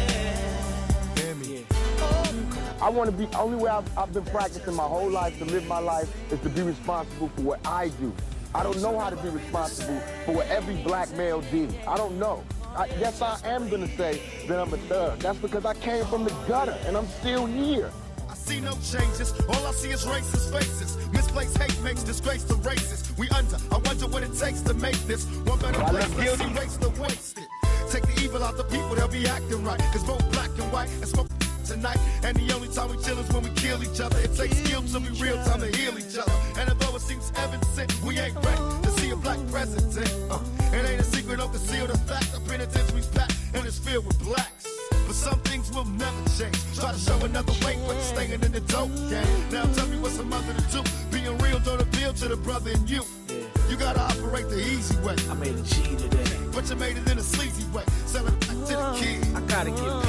I 2.82 2.90
want 2.90 3.12
to 3.12 3.16
be, 3.16 3.28
only 3.36 3.58
way 3.58 3.70
I've, 3.70 3.98
I've 3.98 4.14
been 4.14 4.24
practicing 4.26 4.74
my 4.74 4.84
whole 4.84 5.10
life 5.10 5.38
to 5.40 5.46
live 5.46 5.68
my 5.68 5.80
life 5.80 6.10
is 6.32 6.40
to 6.40 6.50
be 6.50 6.62
responsible 6.62 7.28
for 7.36 7.42
what 7.42 7.68
I 7.68 7.90
do. 7.90 8.14
I 8.56 8.64
don't 8.64 8.82
know 8.82 8.98
how 8.98 9.10
to 9.10 9.18
be 9.18 9.30
responsible 9.30 10.00
for 10.26 10.32
what 10.34 10.48
every 10.48 10.76
black 10.78 11.12
male 11.12 11.42
did. 11.42 11.76
I 11.86 11.98
don't 11.98 12.18
know. 12.18 12.44
I, 12.76 12.86
yes, 13.00 13.22
I 13.22 13.38
am 13.44 13.70
going 13.70 13.86
to 13.86 13.98
say 13.98 14.22
that 14.48 14.60
I'm 14.60 14.74
a 14.74 14.78
thug. 14.78 15.20
That's 15.20 15.38
because 15.40 15.66
I 15.66 15.74
came 15.76 16.06
from 16.06 16.24
the 16.24 16.32
gutter 16.48 16.78
and 16.86 16.96
I'm 16.96 17.08
still 17.08 17.46
here. 17.46 17.92
I 18.30 18.36
see 18.36 18.62
no 18.62 18.72
changes. 18.76 19.34
All 19.50 19.68
I 19.68 19.72
see 19.72 19.90
is 19.90 20.06
racist 20.06 20.52
faces. 20.52 20.98
Misplaced 21.12 21.58
hate 21.58 21.84
makes 21.84 22.04
disgrace 22.04 22.46
to 22.46 22.56
races. 22.56 23.12
We 23.18 23.28
under. 23.30 23.58
I 23.72 23.78
wonder 23.80 24.08
what 24.08 24.24
it 24.24 24.34
takes 24.36 24.62
to 24.62 24.74
make 24.76 24.98
this 25.06 25.26
one 25.26 25.60
better 25.60 25.80
place. 25.80 26.16
Let's 26.16 26.42
erase 26.42 26.78
the 26.78 26.90
wasted. 27.02 27.48
Take 27.90 28.04
the 28.04 28.22
evil 28.24 28.44
out 28.44 28.56
the 28.56 28.64
people, 28.64 28.96
they'll 28.96 29.08
be 29.08 29.28
acting 29.28 29.64
right. 29.64 29.80
Cause 29.92 30.04
both 30.04 30.32
black 30.32 30.50
and 30.58 30.72
white 30.72 30.90
and 30.90 31.08
smoke 31.08 31.39
tonight. 31.70 32.00
And 32.24 32.36
the 32.36 32.54
only 32.54 32.68
time 32.68 32.90
we 32.90 32.98
chill 33.04 33.20
is 33.20 33.30
when 33.30 33.44
we 33.44 33.52
kill 33.52 33.82
each 33.84 34.02
other. 34.02 34.18
It 34.20 34.36
takes 34.36 34.58
skill 34.58 34.82
to 34.82 35.00
be 35.00 35.10
real 35.22 35.38
time 35.46 35.62
to 35.62 35.70
heal 35.78 35.98
each 35.98 36.18
other. 36.18 36.34
And 36.58 36.70
although 36.70 36.96
it 36.96 37.02
seems 37.02 37.32
evident, 37.38 37.94
we 38.04 38.18
ain't 38.18 38.36
ready 38.36 38.64
to 38.84 38.92
see 39.00 39.12
a 39.12 39.16
black 39.16 39.40
president. 39.52 40.10
Uh, 40.32 40.40
it 40.74 40.90
ain't 40.90 41.02
a 41.02 41.04
secret, 41.04 41.38
don't 41.38 41.52
conceal 41.52 41.88
the 41.88 41.98
fact. 42.10 42.34
The 42.34 42.42
penitentiary's 42.50 43.08
packed 43.08 43.36
and 43.54 43.66
it's 43.66 43.78
filled 43.78 44.06
with 44.08 44.20
blacks. 44.20 44.66
But 45.06 45.16
some 45.16 45.40
things 45.42 45.72
will 45.72 45.86
never 45.86 46.22
change. 46.38 46.58
Try 46.76 46.92
to 46.92 47.00
show 47.00 47.18
another 47.22 47.54
way, 47.66 47.78
but 47.88 48.00
staying 48.02 48.32
in 48.32 48.52
the 48.52 48.62
dope 48.62 48.94
game. 49.10 49.40
Now 49.52 49.66
tell 49.74 49.88
me 49.88 49.98
what's 50.00 50.18
a 50.18 50.24
mother 50.24 50.54
to 50.54 50.66
do. 50.74 50.82
Being 51.12 51.38
real 51.38 51.60
don't 51.60 51.82
appeal 51.82 52.14
to 52.14 52.28
the 52.28 52.38
brother 52.38 52.72
in 52.72 52.88
you. 52.88 53.04
You 53.70 53.78
gotta 53.78 54.02
operate 54.02 54.50
the 54.50 54.60
easy 54.60 54.98
way. 55.06 55.16
I 55.30 55.36
made 55.36 55.56
a 55.56 55.62
G 55.62 55.96
today. 55.96 56.26
But 56.52 56.70
you 56.70 56.76
made 56.76 56.98
it 56.98 57.10
in 57.12 57.18
a 57.18 57.24
sleazy 57.24 57.66
way. 57.72 57.84
Selling 58.06 58.38
to 58.40 58.56
the 58.56 58.96
kids. 58.98 59.34
I 59.36 59.42
gotta 59.42 59.70
get 59.70 60.04
paid. 60.04 60.09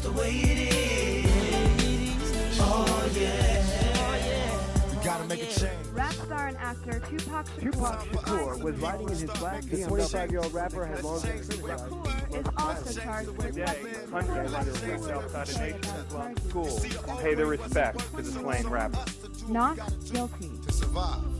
Just 0.00 0.14
the 0.14 0.20
way 0.20 0.30
it 0.30 0.74
is. 0.74 2.58
Oh 2.60 3.10
yeah. 3.14 4.94
You 4.94 5.04
gotta 5.04 5.24
make 5.24 5.42
a 5.42 5.46
change. 5.46 5.86
Rap 5.92 6.12
star 6.12 6.48
and 6.48 6.56
actor 6.58 7.00
Tupac 7.00 7.46
Shakur 7.46 7.72
Tupac 7.72 8.00
Shakur 8.06 8.62
was 8.62 8.76
riding 8.76 9.08
in 9.08 9.16
his 9.16 9.30
black 9.38 9.62
The 9.62 9.76
25-year-old 9.76 10.54
rapper 10.54 10.86
had 10.86 11.02
long 11.02 11.20
been 11.20 11.42
criticized. 11.42 12.34
is 12.34 12.46
also 12.56 13.00
charged 13.00 13.28
with 13.30 14.10
countries 14.10 14.54
under 14.54 14.72
freedom 14.72 15.10
outside 15.10 15.48
a 15.48 15.58
nation 15.58 15.80
as 15.84 16.12
well 16.12 16.32
as 16.36 16.42
school 16.48 16.80
and 17.08 17.18
pay 17.18 17.34
their 17.34 17.46
respects 17.46 18.04
to 18.10 18.22
the 18.22 18.30
slain 18.30 18.66
rapper. 18.68 19.04
not 19.48 19.76
guilty. 20.12 20.50
to 20.66 20.72
survive. 20.72 21.39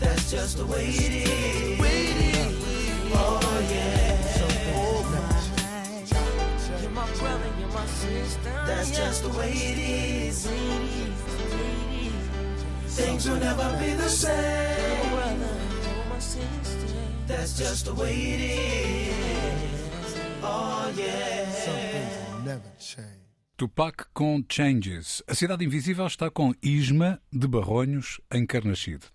That's 0.00 0.30
just 0.30 0.56
the 0.58 0.66
way 0.66 0.86
it 0.86 1.12
is. 1.28 1.80
Oh 3.14 3.40
yeah. 3.70 4.08
That's 8.66 8.90
just 8.90 9.22
the 9.22 9.28
way 9.30 9.50
it 9.50 9.78
is. 9.78 10.46
Things 12.86 13.28
will 13.28 13.36
never 13.40 13.76
be 13.78 13.94
the 13.94 14.08
same. 14.08 15.40
That's 17.26 17.58
just 17.58 17.84
the 17.86 17.94
way 17.94 18.14
it 18.14 18.40
is. 18.40 20.16
Oh 20.42 20.92
yeah. 20.96 22.44
Never 22.44 22.72
change. 22.78 23.18
Tupac 23.56 24.06
com 24.14 24.44
Changes. 24.48 25.22
A 25.26 25.34
Cidade 25.34 25.64
Invisível 25.64 26.06
está 26.06 26.30
com 26.30 26.54
Isma 26.62 27.20
de 27.32 27.48
Barronhos, 27.48 28.20
encarnascido. 28.32 29.06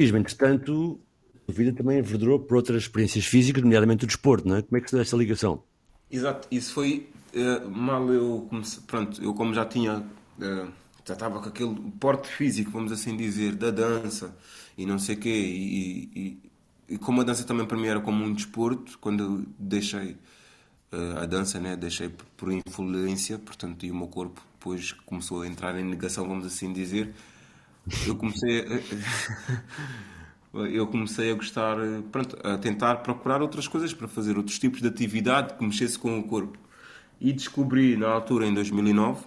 Mesmo, 0.00 0.16
entretanto, 0.18 1.00
a 1.48 1.52
vida 1.52 1.72
também 1.74 1.98
enverdurou 2.00 2.40
por 2.40 2.56
outras 2.56 2.82
experiências 2.84 3.24
físicas, 3.26 3.62
nomeadamente 3.62 4.04
o 4.04 4.06
desporto, 4.06 4.48
não 4.48 4.56
é? 4.56 4.62
Como 4.62 4.76
é 4.78 4.80
que 4.80 4.90
se 4.90 4.96
dá 4.96 5.02
essa 5.02 5.16
ligação? 5.16 5.64
Exato, 6.10 6.48
isso 6.50 6.72
foi 6.74 7.08
eh, 7.32 7.60
mal 7.66 8.12
eu 8.12 8.46
comecei, 8.50 8.82
pronto, 8.86 9.22
eu 9.22 9.32
como 9.34 9.54
já 9.54 9.64
tinha, 9.64 10.04
eh, 10.40 10.66
já 11.04 11.14
estava 11.14 11.40
com 11.40 11.48
aquele 11.48 11.74
porte 12.00 12.28
físico, 12.28 12.70
vamos 12.70 12.90
assim 12.92 13.16
dizer, 13.16 13.54
da 13.54 13.70
dança 13.70 14.36
e 14.76 14.84
não 14.86 14.98
sei 14.98 15.14
o 15.16 15.20
quê, 15.20 15.28
e, 15.30 16.10
e- 16.16 16.50
e 16.94 16.98
como 16.98 17.20
a 17.20 17.24
dança 17.24 17.44
também 17.44 17.64
para 17.66 17.76
mim 17.78 17.86
era 17.86 18.00
como 18.00 18.24
um 18.24 18.32
desporto, 18.32 18.98
quando 18.98 19.22
eu 19.22 19.44
deixei 19.58 20.16
eh, 20.92 21.14
a 21.22 21.26
dança, 21.26 21.60
né, 21.60 21.76
deixei 21.76 22.08
por- 22.08 22.26
por 22.36 22.52
influência, 22.52 23.38
portanto, 23.38 23.86
e 23.86 23.90
o 23.90 23.94
meu 23.94 24.08
corpo 24.08 24.42
depois 24.54 24.92
começou 24.92 25.42
a 25.42 25.46
entrar 25.48 25.78
em 25.78 25.84
negação, 25.84 26.26
vamos 26.28 26.46
assim 26.46 26.72
dizer, 26.72 27.14
eu 28.06 28.16
comecei 28.16 28.60
a, 28.60 28.80
eu 30.52 30.86
comecei 30.86 31.30
a 31.30 31.34
gostar, 31.34 31.76
pronto, 32.10 32.36
a 32.42 32.58
tentar 32.58 32.96
procurar 32.96 33.40
outras 33.40 33.68
coisas 33.68 33.94
para 33.94 34.08
fazer 34.08 34.36
outros 34.36 34.58
tipos 34.58 34.80
de 34.80 34.88
atividade 34.88 35.54
que 35.54 35.64
mexesse 35.64 35.98
com 35.98 36.18
o 36.18 36.24
corpo. 36.24 36.58
E 37.20 37.32
descobri 37.32 37.96
na 37.96 38.08
altura, 38.08 38.46
em 38.46 38.54
2009, 38.54 39.24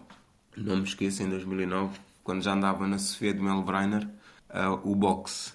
não 0.57 0.77
me 0.77 0.83
esqueço, 0.83 1.23
em 1.23 1.29
2009, 1.29 1.97
quando 2.23 2.41
já 2.43 2.53
andava 2.53 2.87
na 2.87 2.97
Sofia 2.97 3.33
de 3.33 3.39
Melbreiner, 3.39 4.07
eh, 4.49 4.67
o 4.83 4.95
boxe 4.95 5.53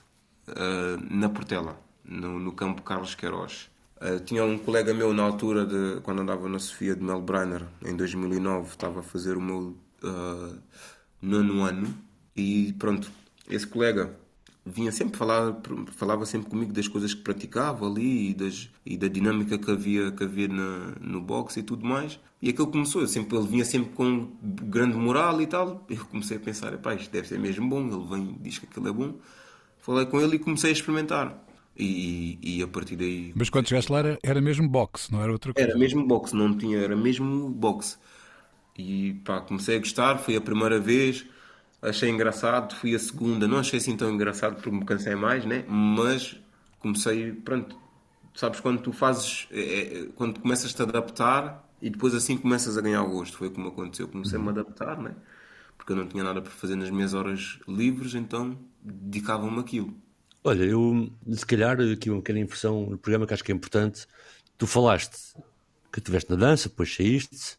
eh, 0.49 0.97
na 1.11 1.29
Portela, 1.29 1.79
no, 2.05 2.39
no 2.39 2.53
campo 2.53 2.83
Carlos 2.83 3.15
Queiroz. 3.15 3.71
Eh, 4.01 4.21
tinha 4.21 4.45
um 4.45 4.59
colega 4.59 4.95
meu 4.95 5.13
na 5.13 5.23
altura, 5.23 5.67
de, 5.67 6.01
quando 6.03 6.23
andava 6.23 6.49
na 6.49 6.59
Sofia 6.59 6.95
de 6.95 7.03
Melbreiner, 7.03 7.65
em 7.85 7.97
2009, 7.97 8.69
estava 8.69 9.01
a 9.01 9.03
fazer 9.03 9.37
o 9.37 9.41
meu 9.41 9.77
nono 11.21 11.65
ano, 11.65 12.08
e 12.39 12.73
pronto, 12.73 13.11
esse 13.51 13.67
colega 13.67 14.17
vinha 14.65 14.93
sempre 14.93 15.17
falar, 15.17 15.57
falava 15.93 16.27
sempre 16.27 16.51
comigo 16.51 16.73
das 16.73 16.87
coisas 16.87 17.15
que 17.15 17.23
praticava 17.23 17.87
ali 17.87 18.31
e, 18.31 18.35
das, 18.35 18.71
e 18.85 18.97
da 18.97 19.09
dinâmica 19.09 19.59
que 19.59 19.71
havia, 19.71 20.13
que 20.13 20.25
havia 20.25 20.49
na, 20.49 20.95
no 21.01 21.21
boxe 21.21 21.61
e 21.61 21.63
tudo 21.63 21.87
mais. 21.87 22.21
E 22.41 22.51
aquilo 22.51 22.69
começou, 22.69 23.01
eu 23.01 23.09
sempre, 23.09 23.37
ele 23.37 23.49
vinha 23.49 23.65
sempre 23.65 23.91
com 23.95 24.29
grande 24.43 24.97
moral 24.97 25.41
e 25.41 25.47
tal. 25.47 25.85
Eu 25.89 26.05
comecei 26.07 26.37
a 26.37 26.41
pensar, 26.41 26.73
epá, 26.73 26.95
isto 26.95 27.11
deve 27.11 27.27
ser 27.27 27.39
mesmo 27.39 27.69
bom. 27.69 27.81
Ele 27.81 28.07
vem 28.09 28.39
diz 28.41 28.59
que 28.59 28.67
aquilo 28.67 28.89
é 28.89 28.93
bom. 28.93 29.15
Falei 29.79 30.07
com 30.07 30.21
ele 30.21 30.37
e 30.37 30.39
comecei 30.39 30.71
a 30.71 30.73
experimentar. 30.73 31.45
E, 31.77 32.39
e 32.43 32.61
a 32.61 32.67
partir 32.67 32.97
daí 32.97 33.33
Mas 33.37 33.49
quando 33.49 33.69
chegaste 33.69 33.93
lá 33.93 34.01
era, 34.01 34.19
era 34.21 34.41
mesmo 34.41 34.69
boxe, 34.69 35.13
não 35.13 35.23
era 35.23 35.31
outra 35.31 35.55
coisa. 35.55 35.69
era 35.69 35.79
mesmo 35.79 36.05
boxe, 36.05 36.35
não 36.35 36.57
tinha, 36.57 36.79
era 36.79 36.97
mesmo 36.97 37.49
boxe. 37.49 37.97
E 38.77 39.15
pá, 39.25 39.41
comecei 39.41 39.77
a 39.77 39.79
gostar, 39.79 40.19
foi 40.19 40.37
a 40.37 40.41
primeira 40.41 40.81
vez, 40.81 41.25
achei 41.81 42.11
engraçado, 42.11 42.75
fui 42.75 42.95
a 42.95 42.99
segunda, 42.99 43.47
não 43.47 43.59
achei 43.59 43.79
assim 43.79 43.97
tão 43.97 44.11
engraçado 44.11 44.57
porque 44.57 44.71
me 44.71 44.85
cansei 44.85 45.15
mais, 45.15 45.45
né? 45.45 45.65
Mas 45.69 46.37
comecei, 46.79 47.33
pronto, 47.33 47.77
sabes 48.35 48.61
quando 48.61 48.83
tu 48.83 48.93
fazes, 48.93 49.47
é, 49.51 49.61
é, 49.61 50.07
quando 50.15 50.41
começas 50.41 50.73
a 50.73 50.75
te 50.75 50.83
adaptar 50.83 51.65
e 51.81 51.91
depois 51.91 52.15
assim 52.15 52.37
começas 52.37 52.77
a 52.77 52.81
ganhar 52.81 53.03
gosto, 53.03 53.37
foi 53.37 53.51
como 53.51 53.69
aconteceu, 53.69 54.09
comecei 54.09 54.39
a 54.39 54.43
me 54.43 54.49
adaptar, 54.49 54.99
né? 55.01 55.15
Porque 55.77 55.93
eu 55.93 55.97
não 55.97 56.07
tinha 56.07 56.25
nada 56.25 56.43
para 56.43 56.51
fazer 56.51 56.75
nas 56.75 56.91
minhas 56.91 57.15
horas 57.15 57.59
livres, 57.69 58.15
então 58.15 58.59
dedicava-me 58.83 59.61
àquilo. 59.61 59.95
Olha, 60.43 60.65
eu, 60.65 61.11
se 61.31 61.47
calhar, 61.47 61.79
aqui 61.81 62.11
uma 62.11 62.21
pequena 62.21 62.41
inversão 62.41 62.87
no 62.91 62.99
programa 62.99 63.27
que 63.27 63.35
acho 63.35 63.45
que 63.45 63.53
é 63.53 63.55
importante. 63.55 64.07
Tu 64.57 64.67
falaste 64.67 65.35
que 65.93 66.01
estiveste 66.01 66.31
na 66.31 66.37
dança, 66.37 66.69
depois 66.69 66.95
saíste, 66.95 67.57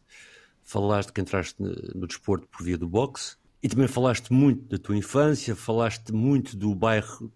falaste 0.62 1.12
que 1.12 1.20
entraste 1.20 1.54
no 1.58 2.06
desporto 2.06 2.46
por 2.48 2.62
via 2.62 2.76
do 2.76 2.88
boxe 2.88 3.39
e 3.62 3.68
também 3.68 3.88
falaste 3.88 4.32
muito 4.32 4.64
da 4.68 4.78
tua 4.78 4.96
infância, 4.96 5.54
falaste 5.54 6.12
muito 6.12 6.56
do 6.56 6.74
bairro 6.74 7.32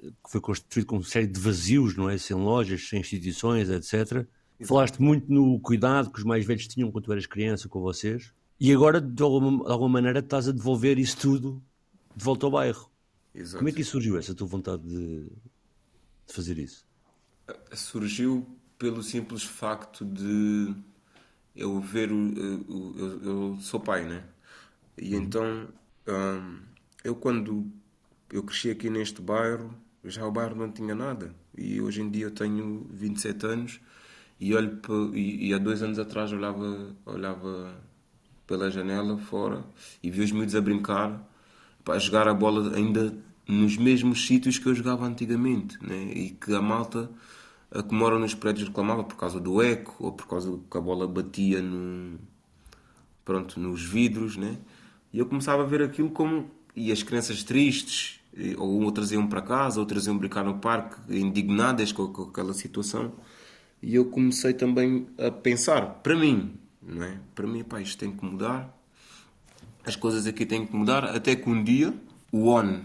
que 0.00 0.30
foi 0.30 0.40
construído 0.40 0.86
com 0.86 0.96
uma 0.96 1.04
série 1.04 1.26
de 1.26 1.40
vazios, 1.40 1.96
não 1.96 2.08
é? 2.08 2.16
Sem 2.18 2.36
lojas, 2.36 2.88
sem 2.88 3.00
instituições, 3.00 3.68
etc. 3.68 4.26
Falaste 4.62 5.00
muito 5.00 5.32
no 5.32 5.58
cuidado 5.60 6.10
que 6.10 6.18
os 6.18 6.24
mais 6.24 6.44
velhos 6.46 6.66
tinham 6.68 6.90
quando 6.90 7.04
tu 7.04 7.12
eras 7.12 7.26
criança 7.26 7.68
com 7.68 7.80
vocês 7.80 8.32
e 8.60 8.72
agora, 8.72 9.00
de 9.00 9.22
alguma, 9.22 9.64
de 9.64 9.70
alguma 9.70 9.88
maneira, 9.88 10.18
estás 10.20 10.48
a 10.48 10.52
devolver 10.52 10.98
isso 10.98 11.16
tudo 11.18 11.62
de 12.16 12.24
volta 12.24 12.46
ao 12.46 12.52
bairro. 12.52 12.90
Exato. 13.34 13.58
Como 13.58 13.68
é 13.68 13.72
que 13.72 13.84
surgiu, 13.84 14.18
essa 14.18 14.34
tua 14.34 14.46
vontade 14.46 14.82
de, 14.82 15.24
de 16.26 16.32
fazer 16.34 16.58
isso? 16.58 16.84
surgiu 17.72 18.46
pelo 18.78 19.02
simples 19.02 19.42
facto 19.42 20.04
de 20.04 20.74
eu 21.56 21.80
ver 21.80 22.12
o, 22.12 22.16
o- 22.16 22.94
eu, 22.98 23.22
eu 23.24 23.58
sou 23.60 23.80
pai 23.80 24.04
né 24.04 24.24
e 25.00 25.14
então 25.14 25.68
hum, 26.06 26.58
eu 27.04 27.14
quando 27.14 27.66
eu 28.30 28.42
cresci 28.42 28.70
aqui 28.70 28.90
neste 28.90 29.22
bairro, 29.22 29.74
já 30.04 30.26
o 30.26 30.32
bairro 30.32 30.54
não 30.54 30.70
tinha 30.70 30.94
nada. 30.94 31.34
E 31.56 31.80
hoje 31.80 32.02
em 32.02 32.10
dia 32.10 32.26
eu 32.26 32.30
tenho 32.30 32.86
27 32.90 33.46
anos 33.46 33.80
e, 34.38 34.54
olho 34.54 34.80
e, 35.14 35.48
e 35.48 35.54
há 35.54 35.58
dois 35.58 35.82
anos 35.82 35.98
atrás 35.98 36.32
olhava, 36.32 36.94
olhava 37.04 37.74
pela 38.46 38.70
janela 38.70 39.18
fora 39.18 39.64
e 40.02 40.10
vi 40.10 40.22
os 40.22 40.32
miúdos 40.32 40.54
a 40.54 40.60
brincar, 40.60 41.20
pá, 41.84 41.94
a 41.94 41.98
jogar 41.98 42.28
a 42.28 42.34
bola 42.34 42.76
ainda 42.76 43.14
nos 43.46 43.76
mesmos 43.76 44.26
sítios 44.26 44.58
que 44.58 44.66
eu 44.66 44.74
jogava 44.74 45.06
antigamente. 45.06 45.78
Né? 45.82 46.12
E 46.14 46.30
que 46.30 46.54
a 46.54 46.62
malta 46.62 47.10
a 47.70 47.82
que 47.82 47.94
mora 47.94 48.18
nos 48.18 48.34
prédios 48.34 48.68
reclamava 48.68 49.04
por 49.04 49.16
causa 49.16 49.38
do 49.38 49.62
eco 49.62 49.94
ou 49.98 50.12
por 50.12 50.26
causa 50.26 50.58
que 50.70 50.78
a 50.78 50.80
bola 50.80 51.06
batia 51.06 51.60
no, 51.60 52.18
pronto, 53.24 53.60
nos 53.60 53.82
vidros, 53.82 54.36
né? 54.36 54.58
E 55.12 55.18
eu 55.18 55.26
começava 55.26 55.62
a 55.62 55.66
ver 55.66 55.82
aquilo 55.82 56.10
como. 56.10 56.50
E 56.76 56.92
as 56.92 57.02
crianças 57.02 57.42
tristes, 57.42 58.20
ou 58.56 58.82
outras 58.82 59.10
iam 59.10 59.26
para 59.26 59.42
casa, 59.42 59.80
outras 59.80 60.06
iam 60.06 60.16
brincar 60.16 60.44
no 60.44 60.58
parque, 60.58 60.96
indignadas 61.08 61.92
com, 61.92 62.08
com 62.08 62.22
aquela 62.22 62.54
situação. 62.54 63.12
E 63.82 63.94
eu 63.94 64.06
comecei 64.06 64.52
também 64.52 65.06
a 65.18 65.30
pensar, 65.30 65.82
para 66.02 66.16
mim, 66.16 66.54
não 66.82 67.04
é? 67.04 67.18
Para 67.34 67.46
mim, 67.46 67.64
pá, 67.64 67.80
isto 67.80 67.98
tem 67.98 68.10
que 68.10 68.24
mudar. 68.24 68.74
As 69.84 69.96
coisas 69.96 70.26
aqui 70.26 70.44
têm 70.44 70.66
que 70.66 70.74
mudar, 70.74 71.04
até 71.04 71.34
que 71.34 71.48
um 71.48 71.62
dia 71.62 71.94
o 72.30 72.48
ON, 72.48 72.80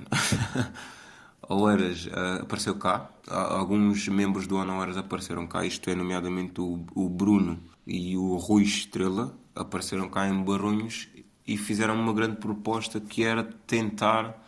Oeiras, 1.50 2.08
eh, 2.08 2.42
apareceu 2.42 2.76
cá. 2.76 3.10
Alguns 3.28 4.08
membros 4.08 4.48
do 4.48 4.56
ON 4.56 4.78
Oeiras 4.78 4.98
apareceram 4.98 5.46
cá, 5.46 5.66
isto 5.66 5.90
é, 5.90 5.96
nomeadamente 5.96 6.62
o, 6.62 6.86
o 6.96 7.10
Bruno 7.10 7.60
e 7.86 8.16
o 8.16 8.38
Rui 8.38 8.64
Estrela, 8.64 9.38
apareceram 9.54 10.10
cá 10.10 10.28
em 10.28 10.44
Barronhos 10.44 11.10
e 11.48 11.58
fizeram 11.58 11.96
uma 11.96 12.14
grande 12.14 12.38
proposta 12.38 13.00
que 13.00 13.24
era 13.24 13.44
tentar 13.68 14.42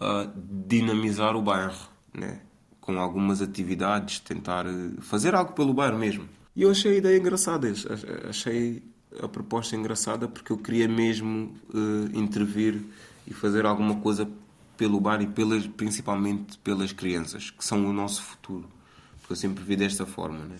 ah, 0.00 0.28
dinamizar 0.66 1.36
o 1.36 1.42
bairro, 1.42 1.88
né? 2.12 2.40
com 2.80 2.98
algumas 3.00 3.42
atividades, 3.42 4.20
tentar 4.20 4.64
eh, 4.64 4.90
fazer 5.00 5.34
algo 5.34 5.52
pelo 5.54 5.74
bairro 5.74 5.98
mesmo. 5.98 6.24
E 6.54 6.62
eu 6.62 6.70
achei 6.70 6.92
a 6.92 6.96
ideia 6.98 7.18
engraçada, 7.18 7.68
ach- 7.68 8.28
achei 8.30 8.80
a 9.20 9.26
proposta 9.26 9.74
engraçada 9.74 10.28
porque 10.28 10.52
eu 10.52 10.56
queria 10.56 10.86
mesmo 10.86 11.52
eh, 11.74 12.16
intervir 12.16 12.80
e 13.26 13.34
fazer 13.34 13.66
alguma 13.66 13.96
coisa 13.96 14.28
pelo 14.76 15.00
bairro 15.00 15.24
e 15.24 15.26
pelas, 15.26 15.66
principalmente 15.66 16.58
pelas 16.58 16.92
crianças, 16.92 17.50
que 17.50 17.64
são 17.64 17.84
o 17.86 17.92
nosso 17.92 18.22
futuro. 18.22 18.68
Porque 19.18 19.32
eu 19.32 19.36
sempre 19.36 19.64
vi 19.64 19.74
desta 19.74 20.06
forma. 20.06 20.44
Né? 20.44 20.56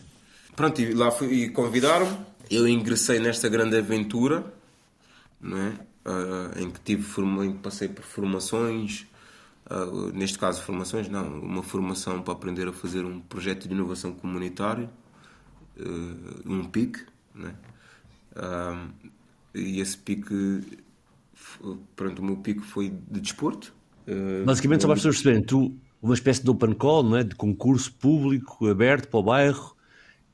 Pronto, 0.56 0.80
e 0.82 0.92
lá 0.94 1.12
fui, 1.12 1.44
e 1.44 1.50
convidaram-me, 1.50 2.16
eu 2.50 2.66
ingressei 2.66 3.20
nesta 3.20 3.48
grande 3.48 3.76
aventura 3.76 4.52
não 5.46 5.58
é? 5.58 5.78
Ah, 6.04 6.60
em 6.60 6.70
que 6.70 6.80
tive 6.80 7.02
forma, 7.02 7.44
em 7.44 7.52
que 7.52 7.58
passei 7.58 7.88
por 7.88 8.04
formações, 8.04 9.06
ah, 9.68 9.86
neste 10.12 10.38
caso 10.38 10.62
formações 10.62 11.08
não, 11.08 11.40
uma 11.40 11.62
formação 11.62 12.22
para 12.22 12.32
aprender 12.32 12.68
a 12.68 12.72
fazer 12.72 13.04
um 13.04 13.20
projeto 13.20 13.66
de 13.66 13.74
inovação 13.74 14.12
comunitário, 14.12 14.88
ah, 15.78 16.42
um 16.44 16.64
PIC, 16.64 17.04
é? 17.38 17.54
E 19.54 19.80
esse 19.80 19.96
PIC, 19.96 20.28
pronto, 21.94 22.20
o 22.20 22.24
meu 22.24 22.36
PIC 22.36 22.60
foi 22.60 22.90
de 22.90 23.20
desporto. 23.20 23.74
Basicamente, 24.44 24.82
só 24.82 24.88
para 24.88 24.94
as 24.94 25.00
pessoas 25.00 25.16
perceberem, 25.16 25.42
tu, 25.42 25.74
uma 26.02 26.12
espécie 26.12 26.44
de 26.44 26.50
open 26.50 26.74
call, 26.74 27.02
não 27.02 27.16
é? 27.16 27.24
de 27.24 27.34
concurso 27.34 27.92
público 27.94 28.68
aberto 28.68 29.08
para 29.08 29.18
o 29.18 29.22
bairro, 29.22 29.74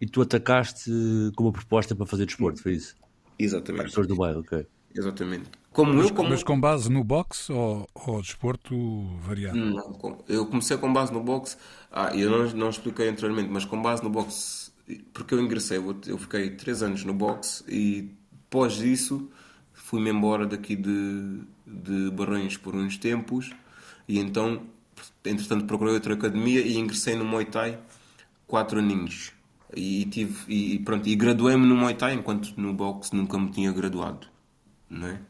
e 0.01 0.07
tu 0.07 0.21
atacaste 0.21 0.91
com 1.37 1.45
uma 1.45 1.53
proposta 1.53 1.95
para 1.95 2.05
fazer 2.05 2.27
desporto, 2.27 2.61
foi 2.61 2.73
isso? 2.73 2.97
Exatamente. 3.39 3.77
Para 3.77 3.85
as 3.85 3.91
pessoas 3.93 4.09
do 4.09 4.17
bairro, 4.17 4.41
ok. 4.41 4.67
Exatamente. 4.95 5.51
Como 5.73 5.95
Mas, 5.95 6.09
eu, 6.09 6.15
como... 6.15 6.29
mas 6.29 6.43
com 6.43 6.61
base 6.61 6.91
no 6.91 7.03
boxe 7.03 7.51
ou, 7.51 7.89
ou 7.95 8.21
desporto 8.21 8.77
variado? 9.21 9.57
Não, 9.57 10.19
eu 10.29 10.45
comecei 10.47 10.77
com 10.77 10.93
base 10.93 11.13
no 11.13 11.23
boxe. 11.23 11.57
Ah, 11.91 12.15
eu 12.15 12.31
não, 12.31 12.51
não 12.51 12.69
expliquei 12.69 13.09
anteriormente, 13.09 13.49
mas 13.51 13.65
com 13.65 13.81
base 13.81 14.03
no 14.03 14.11
boxe, 14.11 14.71
porque 15.15 15.33
eu 15.33 15.41
ingressei, 15.41 15.79
eu, 16.07 16.19
fiquei 16.19 16.51
3 16.51 16.83
anos 16.83 17.05
no 17.05 17.15
boxe 17.15 17.65
e 17.67 18.11
após 18.47 18.81
isso 18.81 19.31
fui-me 19.73 20.11
embora 20.11 20.47
daqui 20.47 20.77
de, 20.77 21.41
de 21.67 22.11
Barranhos 22.11 22.59
por 22.59 22.75
uns 22.75 22.99
tempos 22.99 23.51
e 24.07 24.19
então, 24.19 24.63
entretanto, 25.25 25.65
procurei 25.65 25.95
outra 25.95 26.13
academia 26.13 26.61
e 26.61 26.77
ingressei 26.77 27.17
no 27.17 27.25
Muay 27.25 27.47
Thai 27.47 27.79
4 28.47 28.79
aninhos. 28.79 29.33
E, 29.75 30.05
tive, 30.05 30.53
e 30.53 30.79
pronto, 30.81 31.09
e 31.09 31.17
graduei-me 31.17 31.67
no 31.67 31.75
Muay 31.75 31.95
Thai 31.95 32.13
enquanto 32.13 32.53
no 32.59 32.75
boxe 32.75 33.17
nunca 33.17 33.39
me 33.39 33.51
tinha 33.51 33.73
graduado 33.73 34.32
não 34.93 35.09
é? 35.09 35.21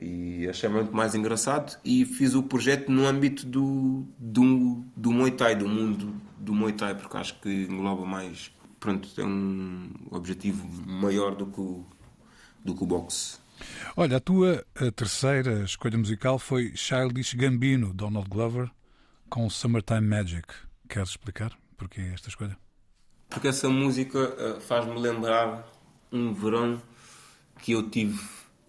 E 0.00 0.48
achei 0.48 0.68
muito 0.68 0.94
mais 0.94 1.14
engraçado 1.14 1.78
e 1.84 2.04
fiz 2.06 2.34
o 2.34 2.42
projeto 2.42 2.90
no 2.90 3.06
âmbito 3.06 3.44
do, 3.46 4.06
do, 4.18 4.82
do 4.96 5.12
Muay 5.12 5.32
Thai, 5.32 5.54
do 5.54 5.68
mundo 5.68 6.14
do 6.38 6.54
Muay 6.54 6.72
Thai, 6.72 6.94
porque 6.94 7.16
acho 7.16 7.38
que 7.40 7.48
engloba 7.48 8.04
mais. 8.04 8.50
Pronto, 8.80 9.08
tem 9.14 9.24
um 9.24 9.92
objetivo 10.10 10.66
maior 10.90 11.36
do 11.36 11.46
que 11.46 11.60
o, 11.60 11.86
do 12.64 12.74
que 12.74 12.82
o 12.82 12.86
boxe. 12.86 13.38
Olha, 13.96 14.16
a 14.16 14.20
tua 14.20 14.64
a 14.74 14.90
terceira 14.90 15.62
escolha 15.62 15.96
musical 15.96 16.38
foi 16.38 16.72
Childish 16.74 17.34
Gambino, 17.34 17.92
Donald 17.92 18.28
Glover, 18.28 18.70
com 19.28 19.48
Summertime 19.48 20.00
Magic. 20.00 20.48
Queres 20.88 21.10
explicar 21.10 21.52
porquê 21.76 22.00
esta 22.12 22.28
escolha? 22.28 22.56
Porque 23.28 23.48
essa 23.48 23.68
música 23.68 24.18
eh, 24.18 24.60
faz-me 24.60 24.98
lembrar 24.98 25.66
um 26.10 26.34
verão 26.34 26.82
que 27.62 27.72
eu 27.72 27.88
tive, 27.88 28.18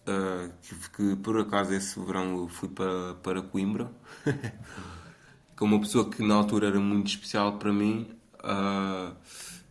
eh, 0.07 0.49
que, 0.61 0.75
que 0.89 1.15
por 1.17 1.39
acaso 1.39 1.73
esse 1.73 1.99
verão 1.99 2.37
eu 2.37 2.47
fui 2.47 2.69
para, 2.69 3.15
para 3.15 3.41
Coimbra, 3.41 3.91
com 5.55 5.65
uma 5.65 5.79
pessoa 5.79 6.09
que 6.09 6.25
na 6.25 6.35
altura 6.35 6.67
era 6.67 6.79
muito 6.79 7.07
especial 7.07 7.57
para 7.57 7.71
mim 7.71 8.09
ah, 8.43 9.13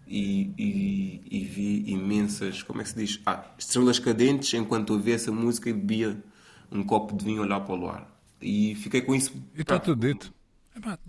e, 0.07 0.53
e- 0.59 1.23
e 1.31 1.45
vi 1.45 1.91
imensas, 1.91 2.63
como 2.63 2.81
é 2.81 2.85
que 2.85 2.91
se 2.91 2.97
diz? 2.97 3.21
Ah, 3.27 3.45
estrelas 3.59 3.99
cadentes 3.99 4.53
enquanto 4.55 4.91
ouvia 4.91 5.15
essa 5.15 5.33
música 5.33 5.71
e 5.71 5.73
bebia 5.73 6.23
um 6.71 6.83
copo 6.85 7.17
de 7.17 7.25
vinho 7.25 7.43
olhar 7.43 7.61
para 7.61 7.75
o 7.75 7.77
luar. 7.77 8.07
E 8.41 8.75
fiquei 8.77 9.01
com 9.03 9.15
isso. 9.15 9.33
E 9.55 9.61
está 9.61 9.79
tudo 9.79 10.07
dito. 10.07 10.33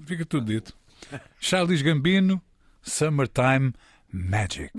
Fica 0.05 0.25
tudo 0.25 0.45
dito. 0.45 0.73
Childish 1.39 1.81
Gambino, 1.81 2.41
Summertime 2.81 3.73
Magic. 4.11 4.71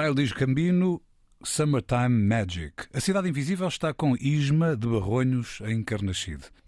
Childish 0.00 0.32
Gambino, 0.32 1.02
Summertime 1.44 2.08
Magic. 2.08 2.86
A 2.94 3.00
Cidade 3.00 3.28
Invisível 3.28 3.68
está 3.68 3.92
com 3.92 4.16
Isma 4.16 4.74
de 4.74 4.86
Barronhos 4.86 5.60
em. 5.60 5.84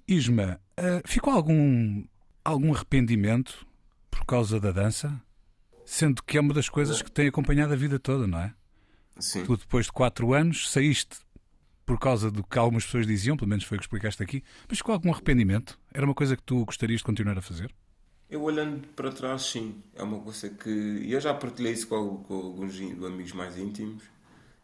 Isma, 0.06 0.60
ah, 0.76 1.00
ficou 1.06 1.32
algum, 1.32 2.04
algum 2.44 2.74
arrependimento 2.74 3.66
por 4.10 4.26
causa 4.26 4.60
da 4.60 4.70
dança? 4.70 5.18
Sendo 5.86 6.22
que 6.22 6.36
é 6.36 6.42
uma 6.42 6.52
das 6.52 6.68
coisas 6.68 7.00
que 7.00 7.10
tem 7.10 7.28
acompanhado 7.28 7.72
a 7.72 7.76
vida 7.76 7.98
toda, 7.98 8.26
não 8.26 8.38
é? 8.38 8.52
Sim. 9.18 9.46
Tu, 9.46 9.56
depois 9.56 9.86
de 9.86 9.92
quatro 9.92 10.34
anos, 10.34 10.70
saíste 10.70 11.16
por 11.86 11.98
causa 11.98 12.30
do 12.30 12.44
que 12.44 12.58
algumas 12.58 12.84
pessoas 12.84 13.06
diziam, 13.06 13.34
pelo 13.34 13.48
menos 13.48 13.64
foi 13.64 13.78
o 13.78 13.80
que 13.80 13.86
explicaste 13.86 14.22
aqui, 14.22 14.44
mas 14.68 14.76
ficou 14.76 14.92
algum 14.92 15.10
arrependimento? 15.10 15.80
Era 15.90 16.04
uma 16.04 16.14
coisa 16.14 16.36
que 16.36 16.42
tu 16.42 16.66
gostarias 16.66 17.00
de 17.00 17.04
continuar 17.04 17.38
a 17.38 17.42
fazer? 17.42 17.74
Eu 18.32 18.42
olhando 18.42 18.86
para 18.96 19.12
trás, 19.12 19.42
sim. 19.42 19.74
É 19.94 20.02
uma 20.02 20.18
coisa 20.20 20.48
que. 20.48 21.06
Eu 21.06 21.20
já 21.20 21.34
partilhei 21.34 21.72
isso 21.72 21.86
com, 21.86 22.16
com 22.24 22.34
alguns 22.34 22.74
amigos 22.80 23.32
mais 23.32 23.58
íntimos. 23.58 24.02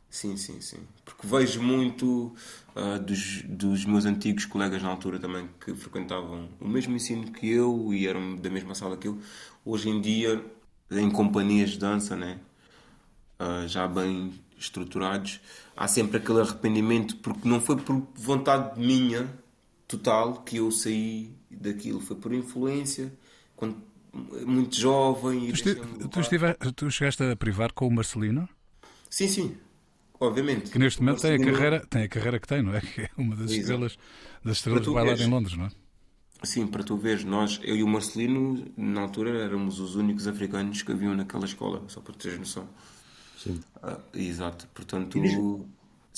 Sim, 0.08 0.38
sim, 0.38 0.58
sim. 0.62 0.80
Porque 1.04 1.26
vejo 1.26 1.62
muito 1.62 2.34
ah, 2.74 2.98
dos, 2.98 3.42
dos 3.42 3.84
meus 3.84 4.06
antigos 4.06 4.46
colegas 4.46 4.82
na 4.82 4.88
altura 4.88 5.18
também 5.18 5.50
que 5.60 5.74
frequentavam 5.74 6.48
o 6.58 6.66
mesmo 6.66 6.96
ensino 6.96 7.30
que 7.30 7.46
eu 7.50 7.92
e 7.92 8.06
eram 8.06 8.36
da 8.36 8.48
mesma 8.48 8.74
sala 8.74 8.96
que 8.96 9.06
eu. 9.06 9.18
Hoje 9.64 9.90
em 9.90 10.00
dia, 10.00 10.42
em 10.90 11.10
companhias 11.10 11.70
de 11.70 11.78
dança, 11.78 12.16
né? 12.16 12.40
ah, 13.38 13.66
já 13.66 13.86
bem 13.86 14.32
estruturados, 14.58 15.40
há 15.76 15.86
sempre 15.86 16.16
aquele 16.16 16.40
arrependimento 16.40 17.16
porque 17.16 17.48
não 17.48 17.60
foi 17.60 17.76
por 17.76 18.02
vontade 18.14 18.80
minha 18.80 19.28
total 19.86 20.42
que 20.42 20.56
eu 20.56 20.70
saí 20.70 21.30
daquilo, 21.50 22.00
foi 22.00 22.16
por 22.16 22.32
influência, 22.32 23.12
quando 23.58 23.76
muito 24.46 24.74
jovem. 24.78 25.48
e 25.48 25.52
Tu, 25.52 26.08
tu, 26.08 26.20
estive- 26.20 26.54
tu 26.74 26.90
chegaste 26.90 27.22
a 27.24 27.36
privar 27.36 27.72
com 27.72 27.86
o 27.86 27.90
Marcelino, 27.90 28.48
Sim, 29.10 29.28
sim, 29.28 29.56
obviamente. 30.20 30.70
que 30.70 30.78
neste 30.78 31.02
momento 31.02 31.20
tem 31.22 31.34
a, 31.34 31.38
carreira, 31.52 31.86
tem 31.90 32.02
a 32.04 32.08
carreira 32.08 32.38
que 32.40 32.46
tem, 32.46 32.62
não 32.62 32.74
é? 32.74 32.80
Que 32.80 33.02
é 33.02 33.10
uma 33.18 33.34
das 33.36 33.50
Exato. 33.50 33.60
estrelas, 33.60 33.98
das 34.44 34.56
estrelas 34.58 34.86
bailado 34.86 35.06
veres. 35.08 35.20
em 35.26 35.30
Londres, 35.30 35.56
não 35.56 35.66
é? 35.66 35.70
Sim, 36.44 36.68
para 36.68 36.84
tu 36.84 36.96
veres, 36.96 37.24
nós, 37.24 37.58
eu 37.64 37.74
e 37.76 37.82
o 37.82 37.88
Marcelino, 37.88 38.64
na 38.76 39.00
altura 39.00 39.30
éramos 39.42 39.80
os 39.80 39.96
únicos 39.96 40.28
africanos 40.28 40.82
que 40.82 40.92
haviam 40.92 41.14
naquela 41.14 41.44
escola, 41.44 41.82
só 41.88 42.00
para 42.00 42.14
teres 42.14 42.38
noção. 42.38 42.68
Sim. 43.36 43.60
Ah, 43.82 43.98
exato, 44.14 44.66
portanto. 44.74 45.18
E 45.18 45.20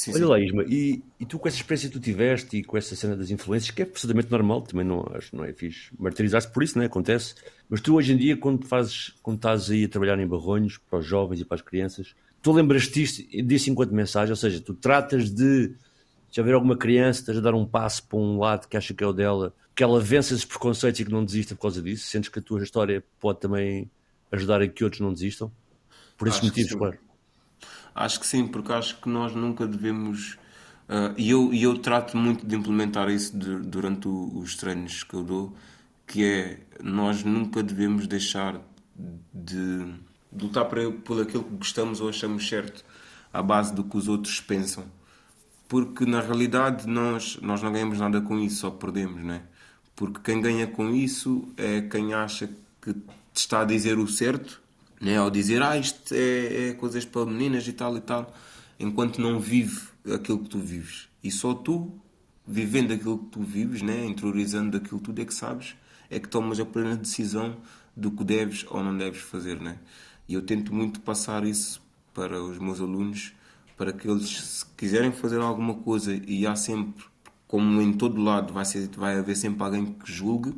Sim, 0.00 0.12
Olha 0.12 0.20
sim. 0.20 0.30
lá, 0.30 0.40
Isma, 0.40 0.64
e, 0.66 1.02
e 1.20 1.26
tu 1.26 1.38
com 1.38 1.46
essa 1.46 1.58
experiência 1.58 1.90
que 1.90 1.92
tu 1.92 2.00
tiveste 2.00 2.56
e 2.56 2.64
com 2.64 2.74
essa 2.78 2.96
cena 2.96 3.14
das 3.14 3.30
influências, 3.30 3.70
que 3.70 3.82
é 3.82 3.84
absolutamente 3.84 4.30
normal, 4.30 4.62
também 4.62 4.82
não, 4.82 5.06
acho, 5.14 5.36
não 5.36 5.44
é 5.44 5.52
fixe 5.52 5.90
martirizar-se 5.98 6.50
por 6.50 6.62
isso, 6.62 6.78
não 6.78 6.82
é? 6.82 6.86
Acontece. 6.86 7.34
Mas 7.68 7.82
tu 7.82 7.94
hoje 7.96 8.14
em 8.14 8.16
dia, 8.16 8.34
quando 8.34 8.66
fazes, 8.66 9.12
quando 9.22 9.36
estás 9.36 9.70
aí 9.70 9.84
a 9.84 9.88
trabalhar 9.90 10.18
em 10.18 10.26
Barronhos, 10.26 10.78
para 10.78 11.00
os 11.00 11.04
jovens 11.04 11.42
e 11.42 11.44
para 11.44 11.56
as 11.56 11.60
crianças, 11.60 12.14
tu 12.40 12.50
lembras-te 12.50 13.42
disso 13.42 13.68
enquanto 13.68 13.92
mensagem? 13.92 14.30
Ou 14.30 14.36
seja, 14.36 14.58
tu 14.58 14.72
tratas 14.72 15.30
de, 15.30 15.74
se 16.32 16.40
houver 16.40 16.54
alguma 16.54 16.78
criança, 16.78 17.20
estás 17.20 17.36
a 17.36 17.42
dar 17.42 17.52
um 17.52 17.66
passo 17.66 18.02
para 18.08 18.18
um 18.18 18.38
lado 18.38 18.68
que 18.68 18.78
acha 18.78 18.94
que 18.94 19.04
é 19.04 19.06
o 19.06 19.12
dela, 19.12 19.54
que 19.74 19.84
ela 19.84 20.00
vence 20.00 20.32
esses 20.32 20.46
preconceitos 20.46 20.98
e 20.98 21.04
que 21.04 21.12
não 21.12 21.22
desista 21.22 21.54
por 21.54 21.60
causa 21.60 21.82
disso? 21.82 22.06
Sentes 22.06 22.30
que 22.30 22.38
a 22.38 22.42
tua 22.42 22.62
história 22.62 23.04
pode 23.20 23.38
também 23.38 23.90
ajudar 24.32 24.62
a 24.62 24.66
que 24.66 24.82
outros 24.82 25.02
não 25.02 25.12
desistam? 25.12 25.52
Por 26.16 26.26
esses 26.26 26.38
Acho 26.38 26.46
motivos, 26.46 26.72
claro. 26.72 27.09
Acho 27.94 28.20
que 28.20 28.26
sim, 28.26 28.46
porque 28.46 28.72
acho 28.72 29.00
que 29.00 29.08
nós 29.08 29.34
nunca 29.34 29.66
devemos. 29.66 30.38
ah, 30.88 31.12
e 31.16 31.30
eu, 31.30 31.52
eu 31.54 31.78
trato 31.78 32.16
muito 32.16 32.46
de 32.46 32.54
implementar 32.56 33.08
isso 33.10 33.36
de- 33.36 33.60
durante 33.60 34.08
o- 34.08 34.38
os 34.38 34.56
treinos 34.56 35.02
que 35.04 35.14
eu 35.14 35.22
dou, 35.22 35.56
que 36.06 36.24
é 36.24 36.60
nós 36.82 37.22
nunca 37.24 37.62
devemos 37.62 38.06
deixar 38.06 38.60
de, 39.32 39.84
de 40.32 40.42
lutar 40.44 40.64
por, 40.66 40.92
por 41.04 41.22
aquilo 41.22 41.44
que 41.44 41.56
gostamos 41.56 42.00
ou 42.00 42.08
achamos 42.08 42.48
certo, 42.48 42.84
à 43.32 43.42
base 43.42 43.74
do 43.74 43.84
que 43.84 43.96
os 43.96 44.08
outros 44.08 44.40
pensam. 44.40 44.84
Porque 45.68 46.04
na 46.04 46.20
realidade 46.20 46.86
nós, 46.88 47.38
nós 47.40 47.62
não 47.62 47.72
ganhamos 47.72 47.98
nada 47.98 48.20
com 48.20 48.38
isso, 48.38 48.56
só 48.62 48.70
perdemos, 48.70 49.22
não 49.22 49.34
é? 49.34 49.42
Porque 49.94 50.20
quem 50.24 50.40
ganha 50.40 50.66
com 50.66 50.90
isso 50.94 51.48
é 51.56 51.82
quem 51.82 52.12
acha 52.14 52.48
que 52.82 52.94
está 53.34 53.60
a 53.60 53.64
dizer 53.64 53.98
o 53.98 54.08
certo, 54.08 54.60
né? 55.00 55.16
ao 55.16 55.30
dizer 55.30 55.62
ah, 55.62 55.76
isto 55.76 56.14
é, 56.14 56.68
é 56.68 56.74
coisas 56.74 57.04
para 57.04 57.24
meninas 57.24 57.66
e 57.66 57.72
tal 57.72 57.96
e 57.96 58.00
tal, 58.00 58.32
enquanto 58.78 59.20
não 59.20 59.40
vive 59.40 59.80
aquilo 60.14 60.40
que 60.40 60.50
tu 60.50 60.58
vives. 60.58 61.08
E 61.24 61.30
só 61.30 61.54
tu, 61.54 61.92
vivendo 62.46 62.92
aquilo 62.92 63.18
que 63.18 63.26
tu 63.26 63.42
vives, 63.42 63.80
né? 63.82 64.04
interiorizando 64.04 64.76
aquilo 64.76 65.00
tudo 65.00 65.22
é 65.22 65.24
que 65.24 65.34
sabes, 65.34 65.74
é 66.10 66.18
que 66.18 66.28
tomas 66.28 66.60
a 66.60 66.64
plena 66.64 66.96
decisão 66.96 67.56
do 67.96 68.10
que 68.10 68.24
deves 68.24 68.66
ou 68.68 68.82
não 68.82 68.96
deves 68.96 69.20
fazer. 69.22 69.60
Né? 69.60 69.78
E 70.28 70.34
eu 70.34 70.42
tento 70.42 70.74
muito 70.74 71.00
passar 71.00 71.44
isso 71.44 71.82
para 72.12 72.42
os 72.42 72.58
meus 72.58 72.80
alunos, 72.80 73.32
para 73.76 73.92
que 73.92 74.08
eles, 74.08 74.28
se 74.28 74.66
quiserem 74.76 75.12
fazer 75.12 75.40
alguma 75.40 75.74
coisa, 75.74 76.14
e 76.14 76.46
há 76.46 76.54
sempre, 76.54 77.04
como 77.48 77.80
em 77.80 77.92
todo 77.92 78.20
lado, 78.20 78.52
vai, 78.52 78.64
ser, 78.64 78.88
vai 78.88 79.18
haver 79.18 79.36
sempre 79.36 79.62
alguém 79.62 79.86
que 79.86 80.12
julgue, 80.12 80.54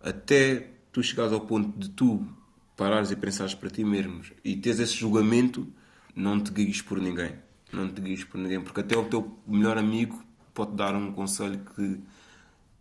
até 0.00 0.70
tu 0.92 1.02
chegares 1.02 1.32
ao 1.32 1.40
ponto 1.40 1.76
de 1.78 1.88
tu 1.88 2.24
parares 2.80 3.10
e 3.10 3.16
pensares 3.16 3.52
para 3.52 3.68
ti 3.68 3.84
mesmo 3.84 4.22
e 4.42 4.56
teres 4.56 4.80
esse 4.80 4.94
julgamento, 4.94 5.68
não 6.16 6.40
te 6.40 6.50
guies 6.50 6.80
por 6.80 6.98
ninguém. 6.98 7.34
Não 7.70 7.86
te 7.92 8.00
guies 8.00 8.24
por 8.24 8.38
ninguém, 8.38 8.58
porque 8.62 8.80
até 8.80 8.96
o 8.96 9.04
teu 9.04 9.38
melhor 9.46 9.76
amigo 9.76 10.24
pode 10.54 10.72
dar 10.72 10.94
um 10.94 11.12
conselho 11.12 11.60
que 11.76 12.00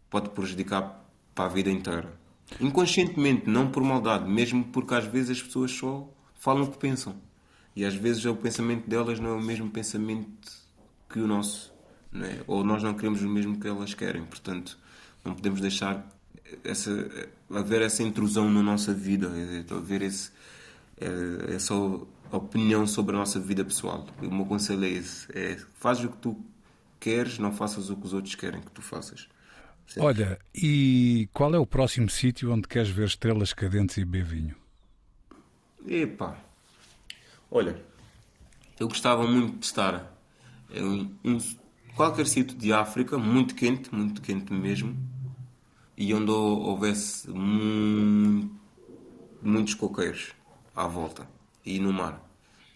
pode 0.10 0.30
prejudicar 0.30 1.06
para 1.36 1.43
a 1.43 1.47
vida 1.50 1.70
inteira. 1.70 2.18
Inconscientemente, 2.62 3.50
não 3.50 3.70
por 3.70 3.84
maldade, 3.84 4.26
mesmo 4.30 4.64
porque 4.64 4.93
às 4.93 5.04
vezes 5.04 5.32
as 5.32 5.43
pessoas 5.43 5.72
só 5.72 6.10
falam 6.36 6.64
o 6.64 6.72
que 6.72 6.78
pensam. 6.78 7.18
E 7.76 7.84
às 7.84 7.93
vezes 7.93 8.24
o 8.24 8.34
pensamento 8.38 8.89
delas 8.89 9.20
não 9.20 9.32
é 9.32 9.34
o 9.34 9.43
mesmo 9.43 9.70
pensamento 9.70 10.50
que 11.10 11.20
o 11.20 11.28
nosso. 11.28 11.74
É? 12.14 12.41
Ou 12.47 12.64
nós 12.64 12.82
não 12.82 12.93
queremos 12.93 13.22
o 13.22 13.28
mesmo 13.28 13.60
que 13.60 13.68
elas 13.68 13.93
querem. 13.93 14.24
Portanto, 14.24 14.80
não 15.26 15.36
podemos 15.36 15.60
deixar 15.60 16.08
essa, 16.64 16.91
haver 17.50 17.82
essa 17.82 18.04
intrusão 18.04 18.50
na 18.50 18.62
nossa 18.62 18.93
vida, 18.93 19.28
é, 19.36 19.74
haver 19.74 20.02
esse, 20.02 20.32
é, 21.00 21.56
essa 21.56 21.74
opinião 22.32 22.86
sobre 22.88 23.16
a 23.16 23.20
nossa 23.20 23.39
vida 23.39 23.64
pessoal. 23.66 24.06
O 24.22 24.34
meu 24.34 24.45
conselho 24.45 24.86
é 24.86 24.89
esse: 24.89 25.28
é, 25.38 25.58
faz 25.78 26.04
o 26.04 26.10
que 26.10 26.18
tu 26.18 26.38
queres, 27.00 27.39
não 27.39 27.52
faças 27.52 27.89
o 27.89 27.95
que 27.95 28.06
os 28.06 28.14
outros 28.14 28.36
querem 28.36 28.62
que 28.62 28.72
tu 28.72 28.82
faças. 28.82 29.28
Certo? 29.88 30.06
Olha, 30.06 30.39
e 30.54 31.28
qual 31.34 31.54
é 31.56 31.58
o 31.58 31.66
próximo 31.66 32.10
sítio 32.10 32.52
onde 32.54 32.68
queres 32.68 32.89
ver 32.89 33.08
estrelas 33.08 33.54
cadentes 33.54 33.97
e 33.97 34.06
beber 34.06 34.24
vinho? 34.26 34.56
Epá, 35.88 36.38
olha, 37.50 37.82
eu 38.80 38.88
gostava 38.88 39.26
muito 39.26 39.58
de 39.60 39.66
estar 39.66 40.14
em 40.72 41.10
um- 41.24 41.39
qualquer 41.95 42.28
sítio 42.28 42.56
de 42.58 42.72
África, 42.72 43.18
muito 43.18 43.56
quente, 43.56 43.93
muito 43.93 44.22
quente 44.22 44.54
mesmo, 44.54 44.95
e 46.00 46.14
onde 46.14 46.32
hou- 46.32 46.62
houvesse 46.62 47.30
mu- 47.30 48.50
muitos 49.43 49.74
coqueiros 49.76 50.32
à 50.76 50.88
volta 50.88 51.28
e 51.66 51.80
no 51.80 51.91
mar, 51.93 52.20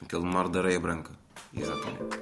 aquele 0.02 0.26
mar 0.26 0.50
de 0.50 0.60
areia 0.60 0.80
branca, 0.80 1.12
exatamente. 1.54 2.20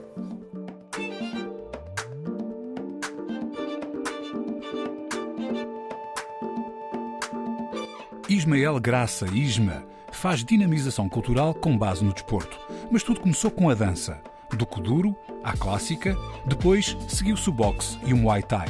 Ismael 8.30 8.80
Graça 8.80 9.26
Isma 9.34 9.84
faz 10.12 10.44
dinamização 10.44 11.10
cultural 11.10 11.54
com 11.54 11.78
base 11.78 12.04
no 12.04 12.14
desporto, 12.14 12.60
mas 12.92 13.04
tudo 13.04 13.20
começou 13.20 13.52
com 13.52 13.70
a 13.70 13.74
dança. 13.74 14.22
Do 14.54 14.66
Kuduro 14.66 15.16
à 15.44 15.54
clássica, 15.54 16.16
depois 16.46 16.98
seguiu-se 17.08 17.50
o 17.50 17.54
boxe 17.54 17.98
e 18.06 18.14
o 18.14 18.18
Muay 18.18 18.44
Thai. 18.44 18.68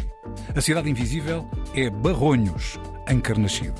A 0.55 0.61
cidade 0.61 0.89
invisível 0.89 1.47
é 1.73 1.89
Barronhos, 1.89 2.77
em 3.07 3.19
Carnaxide. 3.19 3.73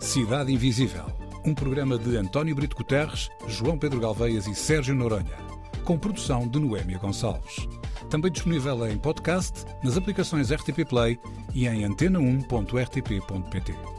Cidade 0.00 0.52
Invisível, 0.52 1.04
um 1.44 1.54
programa 1.54 1.98
de 1.98 2.16
António 2.16 2.54
Brito 2.54 2.76
Guterres, 2.76 3.28
João 3.48 3.76
Pedro 3.76 4.00
Galveias 4.00 4.46
e 4.46 4.54
Sérgio 4.54 4.94
Noronha, 4.94 5.36
com 5.84 5.98
produção 5.98 6.46
de 6.46 6.60
Noémia 6.60 6.98
Gonçalves. 6.98 7.66
Também 8.08 8.30
disponível 8.30 8.86
em 8.86 8.96
podcast, 8.96 9.64
nas 9.82 9.96
aplicações 9.96 10.52
RTP 10.52 10.84
Play 10.88 11.18
e 11.52 11.66
em 11.66 11.82
antena1.rtp.pt. 11.82 13.95